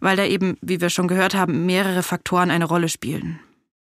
[0.00, 3.40] weil da eben, wie wir schon gehört haben, mehrere Faktoren eine Rolle spielen.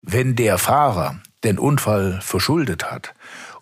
[0.07, 3.15] Wenn der Fahrer den Unfall verschuldet hat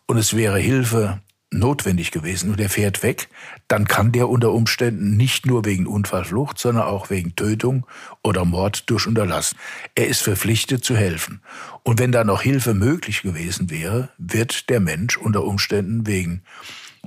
[0.06, 1.20] und es wäre Hilfe
[1.52, 3.28] notwendig gewesen und er fährt weg,
[3.68, 7.86] dann kann der unter Umständen nicht nur wegen Unfallflucht, sondern auch wegen Tötung
[8.22, 9.56] oder Mord durch Unterlassen.
[9.94, 11.42] Er ist verpflichtet zu helfen.
[11.84, 16.42] Und wenn da noch Hilfe möglich gewesen wäre, wird der Mensch unter Umständen wegen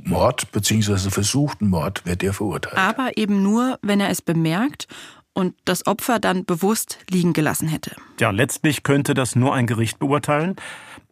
[0.03, 1.09] Mord bzw.
[1.09, 2.77] versuchten Mord wird er verurteilt.
[2.77, 4.87] Aber eben nur, wenn er es bemerkt
[5.35, 7.95] und das Opfer dann bewusst liegen gelassen hätte.
[8.19, 10.55] Ja, letztlich könnte das nur ein Gericht beurteilen.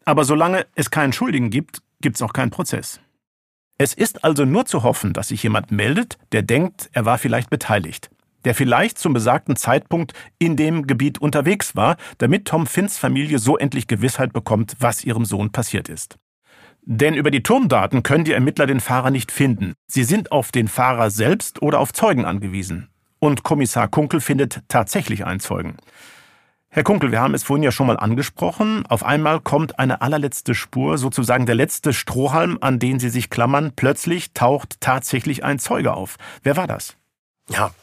[0.05, 2.99] Aber solange es keinen Schuldigen gibt, gibt es auch keinen Prozess.
[3.77, 7.49] Es ist also nur zu hoffen, dass sich jemand meldet, der denkt, er war vielleicht
[7.49, 8.09] beteiligt,
[8.45, 13.57] der vielleicht zum besagten Zeitpunkt in dem Gebiet unterwegs war, damit Tom Finns Familie so
[13.57, 16.17] endlich Gewissheit bekommt, was ihrem Sohn passiert ist.
[16.85, 19.73] Denn über die Turmdaten können die Ermittler den Fahrer nicht finden.
[19.87, 22.89] Sie sind auf den Fahrer selbst oder auf Zeugen angewiesen.
[23.23, 25.77] Und Kommissar Kunkel findet tatsächlich einen Zeugen.
[26.67, 28.85] Herr Kunkel, wir haben es vorhin ja schon mal angesprochen.
[28.85, 33.71] Auf einmal kommt eine allerletzte Spur, sozusagen der letzte Strohhalm, an den Sie sich klammern.
[33.77, 36.17] Plötzlich taucht tatsächlich ein Zeuge auf.
[36.41, 36.97] Wer war das?
[37.49, 37.73] Ja,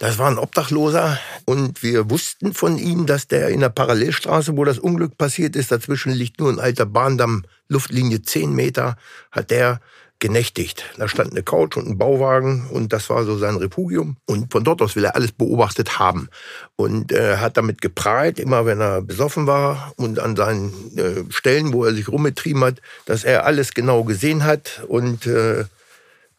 [0.00, 4.64] das war ein Obdachloser und wir wussten von ihm, dass der in der Parallelstraße, wo
[4.64, 8.96] das Unglück passiert ist, dazwischen liegt nur ein alter Bahndamm, Luftlinie 10 Meter,
[9.30, 9.80] hat der
[10.20, 10.84] genächtigt.
[10.98, 14.16] Da stand eine Couch und ein Bauwagen und das war so sein Refugium.
[14.26, 16.28] Und von dort aus will er alles beobachtet haben.
[16.76, 21.72] Und äh, hat damit geprahlt, immer wenn er besoffen war und an seinen äh, Stellen,
[21.72, 25.64] wo er sich rumgetrieben hat, dass er alles genau gesehen hat und äh,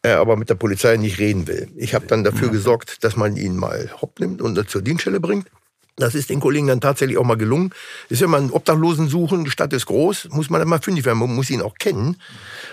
[0.02, 1.68] er aber mit der Polizei nicht reden will.
[1.76, 5.48] Ich habe dann dafür gesorgt, dass man ihn mal hopp nimmt und zur Dienststelle bringt.
[5.96, 7.70] Das ist den Kollegen dann tatsächlich auch mal gelungen.
[8.08, 11.04] Ist wenn man einen Obdachlosen suchen, die Stadt ist groß, muss man dann mal fündig
[11.04, 12.16] werden, man muss ihn auch kennen.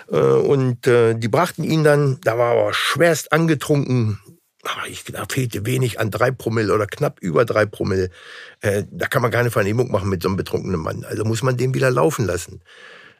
[0.09, 4.19] Äh, und äh, die brachten ihn dann, da war er schwerst angetrunken,
[4.87, 8.09] ich, da fehlte wenig an drei Promille oder knapp über drei Promille.
[8.61, 11.05] Äh, da kann man keine Vernehmung machen mit so einem betrunkenen Mann.
[11.05, 12.61] Also muss man den wieder laufen lassen.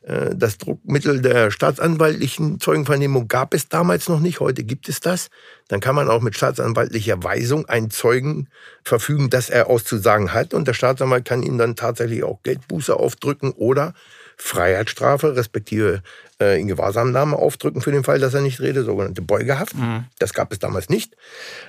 [0.09, 5.29] Äh, das Druckmittel der staatsanwaltlichen Zeugenvernehmung gab es damals noch nicht, heute gibt es das.
[5.67, 8.49] Dann kann man auch mit staatsanwaltlicher Weisung einen Zeugen
[8.83, 10.53] verfügen, dass er auszusagen hat.
[10.53, 13.93] Und der Staatsanwalt kann ihm dann tatsächlich auch Geldbuße aufdrücken oder
[14.37, 16.01] Freiheitsstrafe, respektive
[16.41, 19.75] äh, in Gewahrsamnahme aufdrücken für den Fall, dass er nicht redet, sogenannte Beugehaft.
[19.75, 20.05] Mhm.
[20.17, 21.15] Das gab es damals nicht.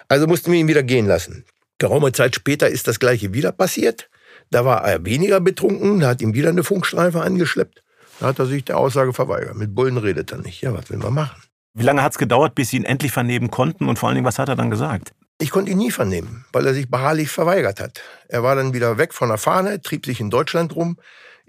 [0.09, 1.45] Also mussten wir ihn wieder gehen lassen.
[1.79, 4.09] Geraume Zeit später ist das gleiche wieder passiert.
[4.51, 7.83] Da war er weniger betrunken, da hat ihm wieder eine Funkstreife angeschleppt.
[8.21, 9.57] Da hat er sich der Aussage verweigert.
[9.57, 10.61] Mit Bullen redet er nicht.
[10.61, 11.43] Ja, was will man machen?
[11.73, 13.89] Wie lange hat es gedauert, bis Sie ihn endlich vernehmen konnten?
[13.89, 15.13] Und vor allen Dingen, was hat er dann gesagt?
[15.39, 18.03] Ich konnte ihn nie vernehmen, weil er sich beharrlich verweigert hat.
[18.29, 20.99] Er war dann wieder weg von der Fahne, trieb sich in Deutschland rum.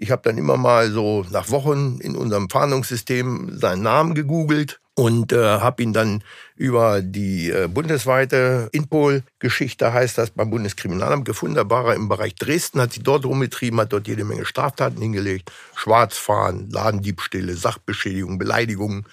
[0.02, 5.32] Ich habe dann immer mal so nach Wochen in unserem Fahndungssystem seinen Namen gegoogelt und
[5.32, 6.24] äh, habe ihn dann
[6.56, 11.54] über die äh, bundesweite Inpol-Geschichte, heißt das, beim Bundeskriminalamt gefunden.
[11.54, 15.00] Da war er im Bereich Dresden, hat sich dort rumgetrieben, hat dort jede Menge Straftaten
[15.00, 15.52] hingelegt.
[15.76, 19.06] Schwarzfahren, Ladendiebstähle, Sachbeschädigung, Beleidigungen.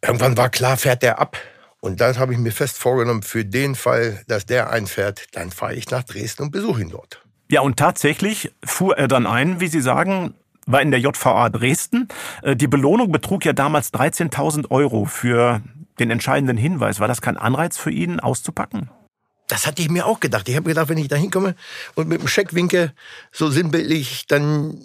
[0.00, 1.36] Irgendwann war klar, fährt er ab.
[1.80, 5.74] Und das habe ich mir fest vorgenommen, für den Fall, dass der einfährt, dann fahre
[5.74, 7.22] ich nach Dresden und besuche ihn dort.
[7.50, 10.34] Ja, und tatsächlich fuhr er dann ein, wie Sie sagen,
[10.66, 12.06] war in der JVA Dresden.
[12.42, 15.60] Äh, die Belohnung betrug ja damals 13.000 Euro für
[15.98, 17.00] den entscheidenden Hinweis.
[17.00, 18.88] War das kein Anreiz für ihn, auszupacken?
[19.48, 20.48] Das hatte ich mir auch gedacht.
[20.48, 21.56] Ich habe gedacht, wenn ich da hinkomme
[21.96, 22.92] und mit dem Scheck winke,
[23.32, 24.78] so sinnbildlich, dann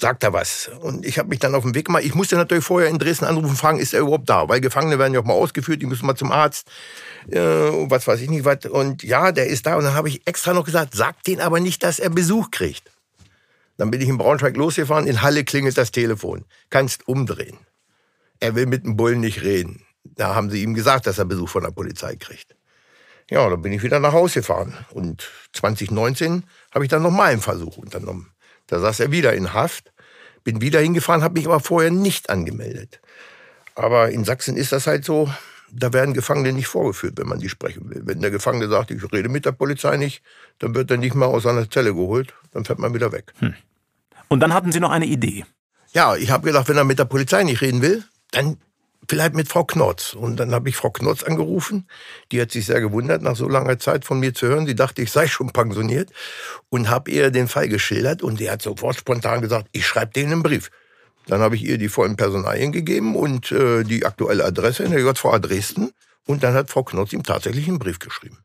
[0.00, 0.70] sagt er was.
[0.80, 2.04] Und ich habe mich dann auf den Weg gemacht.
[2.04, 4.48] Ich musste natürlich vorher in Dresden anrufen, fragen, ist er überhaupt da?
[4.48, 6.68] Weil Gefangene werden ja auch mal ausgeführt, die müssen mal zum Arzt,
[7.30, 8.66] äh, was weiß ich nicht was.
[8.66, 9.76] Und ja, der ist da.
[9.76, 12.90] Und dann habe ich extra noch gesagt, sagt den aber nicht, dass er Besuch kriegt.
[13.76, 16.44] Dann bin ich in Braunschweig losgefahren, in Halle klingelt das Telefon.
[16.70, 17.58] Kannst umdrehen.
[18.40, 19.84] Er will mit dem Bullen nicht reden.
[20.04, 22.54] Da haben sie ihm gesagt, dass er Besuch von der Polizei kriegt.
[23.30, 24.74] Ja, dann bin ich wieder nach Hause gefahren.
[24.90, 28.33] Und 2019 habe ich dann nochmal einen Versuch unternommen.
[28.66, 29.92] Da saß er wieder in Haft.
[30.44, 33.00] Bin wieder hingefahren, habe mich aber vorher nicht angemeldet.
[33.74, 35.28] Aber in Sachsen ist das halt so,
[35.72, 38.02] da werden Gefangene nicht vorgeführt, wenn man die sprechen will.
[38.04, 40.22] Wenn der Gefangene sagt, ich rede mit der Polizei nicht,
[40.58, 43.32] dann wird er nicht mal aus seiner Zelle geholt, dann fährt man wieder weg.
[43.38, 43.54] Hm.
[44.28, 45.44] Und dann hatten Sie noch eine Idee.
[45.92, 48.58] Ja, ich habe gedacht, wenn er mit der Polizei nicht reden will, dann
[49.08, 50.14] vielleicht mit Frau Knotz.
[50.14, 51.88] Und dann habe ich Frau Knotz angerufen.
[52.32, 54.66] Die hat sich sehr gewundert, nach so langer Zeit von mir zu hören.
[54.66, 56.10] Sie dachte, ich sei schon pensioniert
[56.68, 58.22] und habe ihr den Fall geschildert.
[58.22, 60.70] Und sie hat sofort spontan gesagt, ich schreibe denen einen Brief.
[61.26, 65.00] Dann habe ich ihr die vollen Personalien gegeben und äh, die aktuelle Adresse in der
[65.00, 65.92] JVA Dresden.
[66.26, 68.43] Und dann hat Frau Knotz ihm tatsächlich einen Brief geschrieben.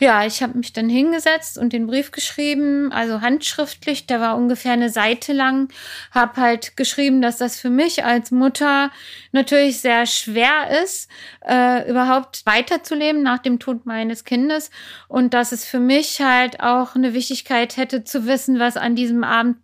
[0.00, 4.72] Ja, ich habe mich dann hingesetzt und den Brief geschrieben, also handschriftlich, der war ungefähr
[4.72, 5.72] eine Seite lang,
[6.12, 8.92] habe halt geschrieben, dass das für mich als Mutter
[9.32, 11.10] natürlich sehr schwer ist,
[11.44, 14.70] äh, überhaupt weiterzuleben nach dem Tod meines Kindes.
[15.08, 19.24] Und dass es für mich halt auch eine Wichtigkeit hätte zu wissen, was an diesem
[19.24, 19.56] Abend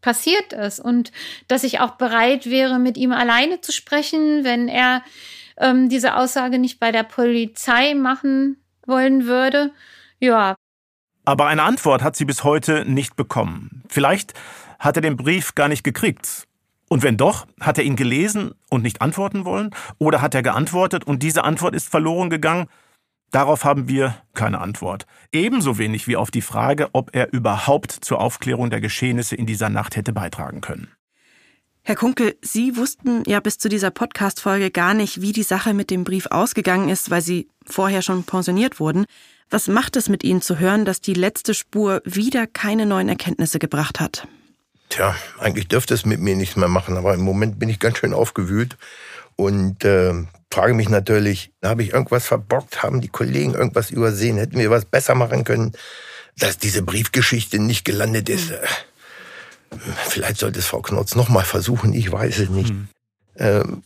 [0.00, 0.80] passiert ist.
[0.80, 1.12] Und
[1.46, 5.04] dass ich auch bereit wäre, mit ihm alleine zu sprechen, wenn er
[5.56, 8.56] ähm, diese Aussage nicht bei der Polizei machen
[8.88, 9.70] wollen würde.
[10.18, 10.56] Ja.
[11.24, 13.82] Aber eine Antwort hat sie bis heute nicht bekommen.
[13.88, 14.34] Vielleicht
[14.78, 16.44] hat er den Brief gar nicht gekriegt.
[16.88, 19.70] Und wenn doch, hat er ihn gelesen und nicht antworten wollen?
[19.98, 22.66] Oder hat er geantwortet und diese Antwort ist verloren gegangen?
[23.30, 25.06] Darauf haben wir keine Antwort.
[25.32, 29.68] Ebenso wenig wie auf die Frage, ob er überhaupt zur Aufklärung der Geschehnisse in dieser
[29.68, 30.88] Nacht hätte beitragen können.
[31.82, 35.90] Herr Kunkel, Sie wussten ja bis zu dieser Podcast-Folge gar nicht, wie die Sache mit
[35.90, 39.06] dem Brief ausgegangen ist, weil Sie vorher schon pensioniert wurden.
[39.50, 43.58] Was macht es mit Ihnen zu hören, dass die letzte Spur wieder keine neuen Erkenntnisse
[43.58, 44.28] gebracht hat?
[44.90, 47.98] Tja, eigentlich dürfte es mit mir nichts mehr machen, aber im Moment bin ich ganz
[47.98, 48.76] schön aufgewühlt
[49.36, 50.12] und äh,
[50.50, 52.82] frage mich natürlich, habe ich irgendwas verbockt?
[52.82, 54.36] Haben die Kollegen irgendwas übersehen?
[54.36, 55.72] Hätten wir was besser machen können,
[56.36, 58.50] dass diese Briefgeschichte nicht gelandet ist?
[58.50, 58.56] Mhm.
[60.08, 62.72] Vielleicht sollte es Frau Knotz noch mal versuchen, ich weiß es nicht.
[62.72, 62.88] Mhm.
[63.36, 63.82] Ähm,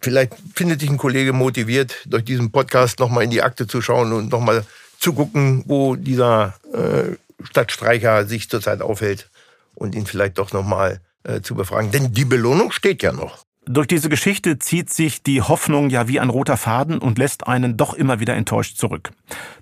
[0.00, 3.80] vielleicht findet sich ein Kollege motiviert, durch diesen Podcast noch mal in die Akte zu
[3.80, 4.64] schauen und noch mal
[4.98, 9.30] zu gucken, wo dieser äh, Stadtstreicher sich zurzeit aufhält
[9.74, 11.90] und ihn vielleicht doch noch mal äh, zu befragen.
[11.90, 13.44] Denn die Belohnung steht ja noch.
[13.64, 17.76] Durch diese Geschichte zieht sich die Hoffnung ja wie ein roter Faden und lässt einen
[17.76, 19.10] doch immer wieder enttäuscht zurück.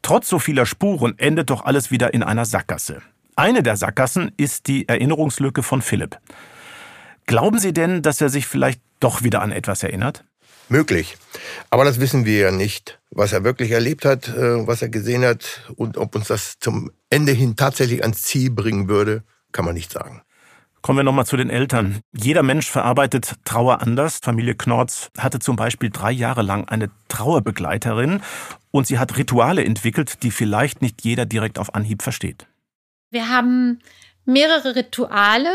[0.01, 3.03] Trotz so vieler Spuren endet doch alles wieder in einer Sackgasse.
[3.41, 6.19] Eine der Sackgassen ist die Erinnerungslücke von Philipp.
[7.25, 10.27] Glauben Sie denn, dass er sich vielleicht doch wieder an etwas erinnert?
[10.69, 11.17] Möglich.
[11.71, 15.25] Aber das wissen wir ja nicht, was er wirklich erlebt hat, äh, was er gesehen
[15.25, 19.23] hat und ob uns das zum Ende hin tatsächlich ans Ziel bringen würde,
[19.53, 20.21] kann man nicht sagen.
[20.83, 22.01] Kommen wir nochmal zu den Eltern.
[22.13, 24.19] Jeder Mensch verarbeitet Trauer anders.
[24.23, 28.21] Familie Knorz hatte zum Beispiel drei Jahre lang eine Trauerbegleiterin
[28.71, 32.50] und sie hat Rituale entwickelt, die vielleicht nicht jeder direkt auf Anhieb versteht.
[33.11, 33.81] Wir haben
[34.25, 35.51] mehrere Rituale,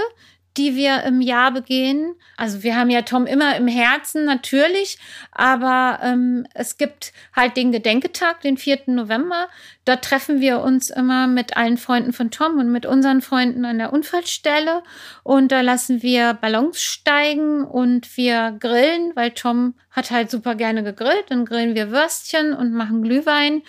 [0.58, 2.16] die wir im Jahr begehen.
[2.38, 4.97] Also wir haben ja Tom immer im Herzen natürlich,
[5.32, 8.84] aber ähm, es gibt halt den Gedenketag, den 4.
[8.88, 9.49] November.
[9.84, 13.80] Da treffen wir uns immer mit allen Freunden von Tom und mit unseren Freunden an
[13.80, 14.84] der Unfallstelle
[15.24, 20.84] und da lassen wir Ballons steigen und wir grillen, weil Tom hat halt super gerne
[20.84, 21.26] gegrillt.
[21.30, 23.62] Dann grillen wir Würstchen und machen Glühwein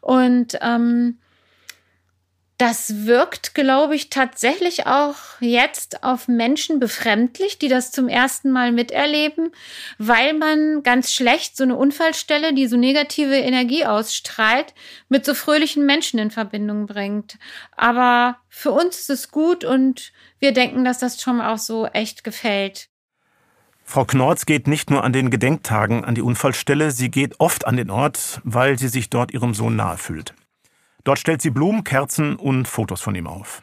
[0.00, 1.18] und ähm,
[2.60, 8.70] das wirkt, glaube ich, tatsächlich auch jetzt auf Menschen befremdlich, die das zum ersten Mal
[8.70, 9.52] miterleben,
[9.96, 14.74] weil man ganz schlecht so eine Unfallstelle, die so negative Energie ausstrahlt,
[15.08, 17.38] mit so fröhlichen Menschen in Verbindung bringt.
[17.78, 22.24] Aber für uns ist es gut und wir denken, dass das schon auch so echt
[22.24, 22.90] gefällt.
[23.84, 27.78] Frau Knorz geht nicht nur an den Gedenktagen an die Unfallstelle, sie geht oft an
[27.78, 30.34] den Ort, weil sie sich dort ihrem Sohn nahe fühlt.
[31.04, 33.62] Dort stellt sie Blumen, Kerzen und Fotos von ihm auf.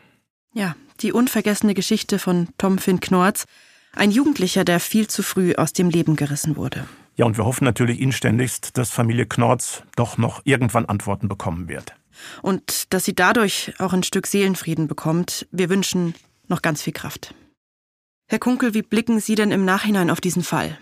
[0.54, 3.46] Ja, die unvergessene Geschichte von Tom Finn Knorz,
[3.94, 6.88] ein Jugendlicher, der viel zu früh aus dem Leben gerissen wurde.
[7.16, 11.94] Ja, und wir hoffen natürlich inständigst, dass Familie Knorz doch noch irgendwann Antworten bekommen wird.
[12.42, 15.48] Und dass sie dadurch auch ein Stück Seelenfrieden bekommt.
[15.52, 16.16] Wir wünschen
[16.48, 17.34] noch ganz viel Kraft.
[18.28, 20.78] Herr Kunkel, wie blicken Sie denn im Nachhinein auf diesen Fall?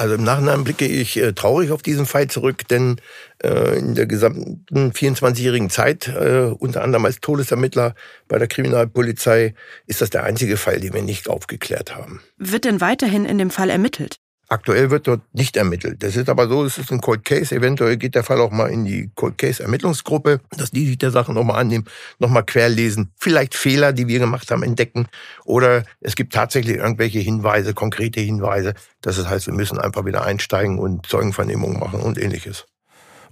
[0.00, 2.96] Also im Nachhinein blicke ich äh, traurig auf diesen Fall zurück, denn
[3.44, 7.94] äh, in der gesamten 24-jährigen Zeit, äh, unter anderem als Todesermittler
[8.26, 9.54] bei der Kriminalpolizei,
[9.86, 12.22] ist das der einzige Fall, den wir nicht aufgeklärt haben.
[12.38, 14.16] Wird denn weiterhin in dem Fall ermittelt?
[14.52, 16.02] Aktuell wird dort nicht ermittelt.
[16.02, 17.54] Das ist aber so, es ist ein Cold Case.
[17.54, 21.12] Eventuell geht der Fall auch mal in die Cold Case Ermittlungsgruppe, dass die sich der
[21.12, 21.84] Sache nochmal annehmen,
[22.18, 25.06] nochmal querlesen, vielleicht Fehler, die wir gemacht haben, entdecken.
[25.44, 28.74] Oder es gibt tatsächlich irgendwelche Hinweise, konkrete Hinweise.
[29.02, 32.66] Das heißt, wir müssen einfach wieder einsteigen und Zeugenvernehmungen machen und ähnliches.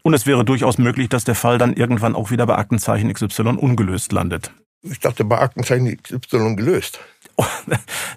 [0.02, 3.56] Und es wäre durchaus möglich, dass der Fall dann irgendwann auch wieder bei Aktenzeichen XY
[3.58, 4.52] ungelöst landet.
[4.82, 7.00] Ich dachte, bei Aktenzeichen XY gelöst.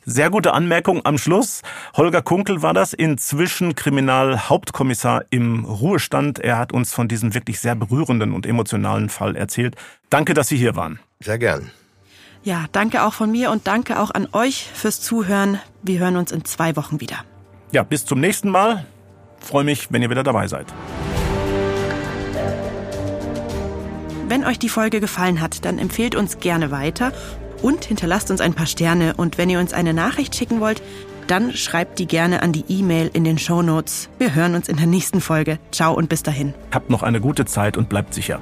[0.05, 1.61] Sehr gute Anmerkung am Schluss.
[1.95, 6.39] Holger Kunkel war das, inzwischen Kriminalhauptkommissar im Ruhestand.
[6.39, 9.75] Er hat uns von diesem wirklich sehr berührenden und emotionalen Fall erzählt.
[10.09, 10.99] Danke, dass Sie hier waren.
[11.19, 11.71] Sehr gern.
[12.43, 15.59] Ja, danke auch von mir und danke auch an euch fürs Zuhören.
[15.83, 17.17] Wir hören uns in zwei Wochen wieder.
[17.71, 18.85] Ja, bis zum nächsten Mal.
[19.39, 20.67] Freue mich, wenn ihr wieder dabei seid.
[24.27, 27.11] Wenn euch die Folge gefallen hat, dann empfehlt uns gerne weiter
[27.61, 29.13] und hinterlasst uns ein paar Sterne.
[29.15, 30.81] Und wenn ihr uns eine Nachricht schicken wollt,
[31.27, 34.09] dann schreibt die gerne an die E-Mail in den Show Notes.
[34.17, 35.59] Wir hören uns in der nächsten Folge.
[35.71, 36.53] Ciao und bis dahin.
[36.71, 38.41] Habt noch eine gute Zeit und bleibt sicher.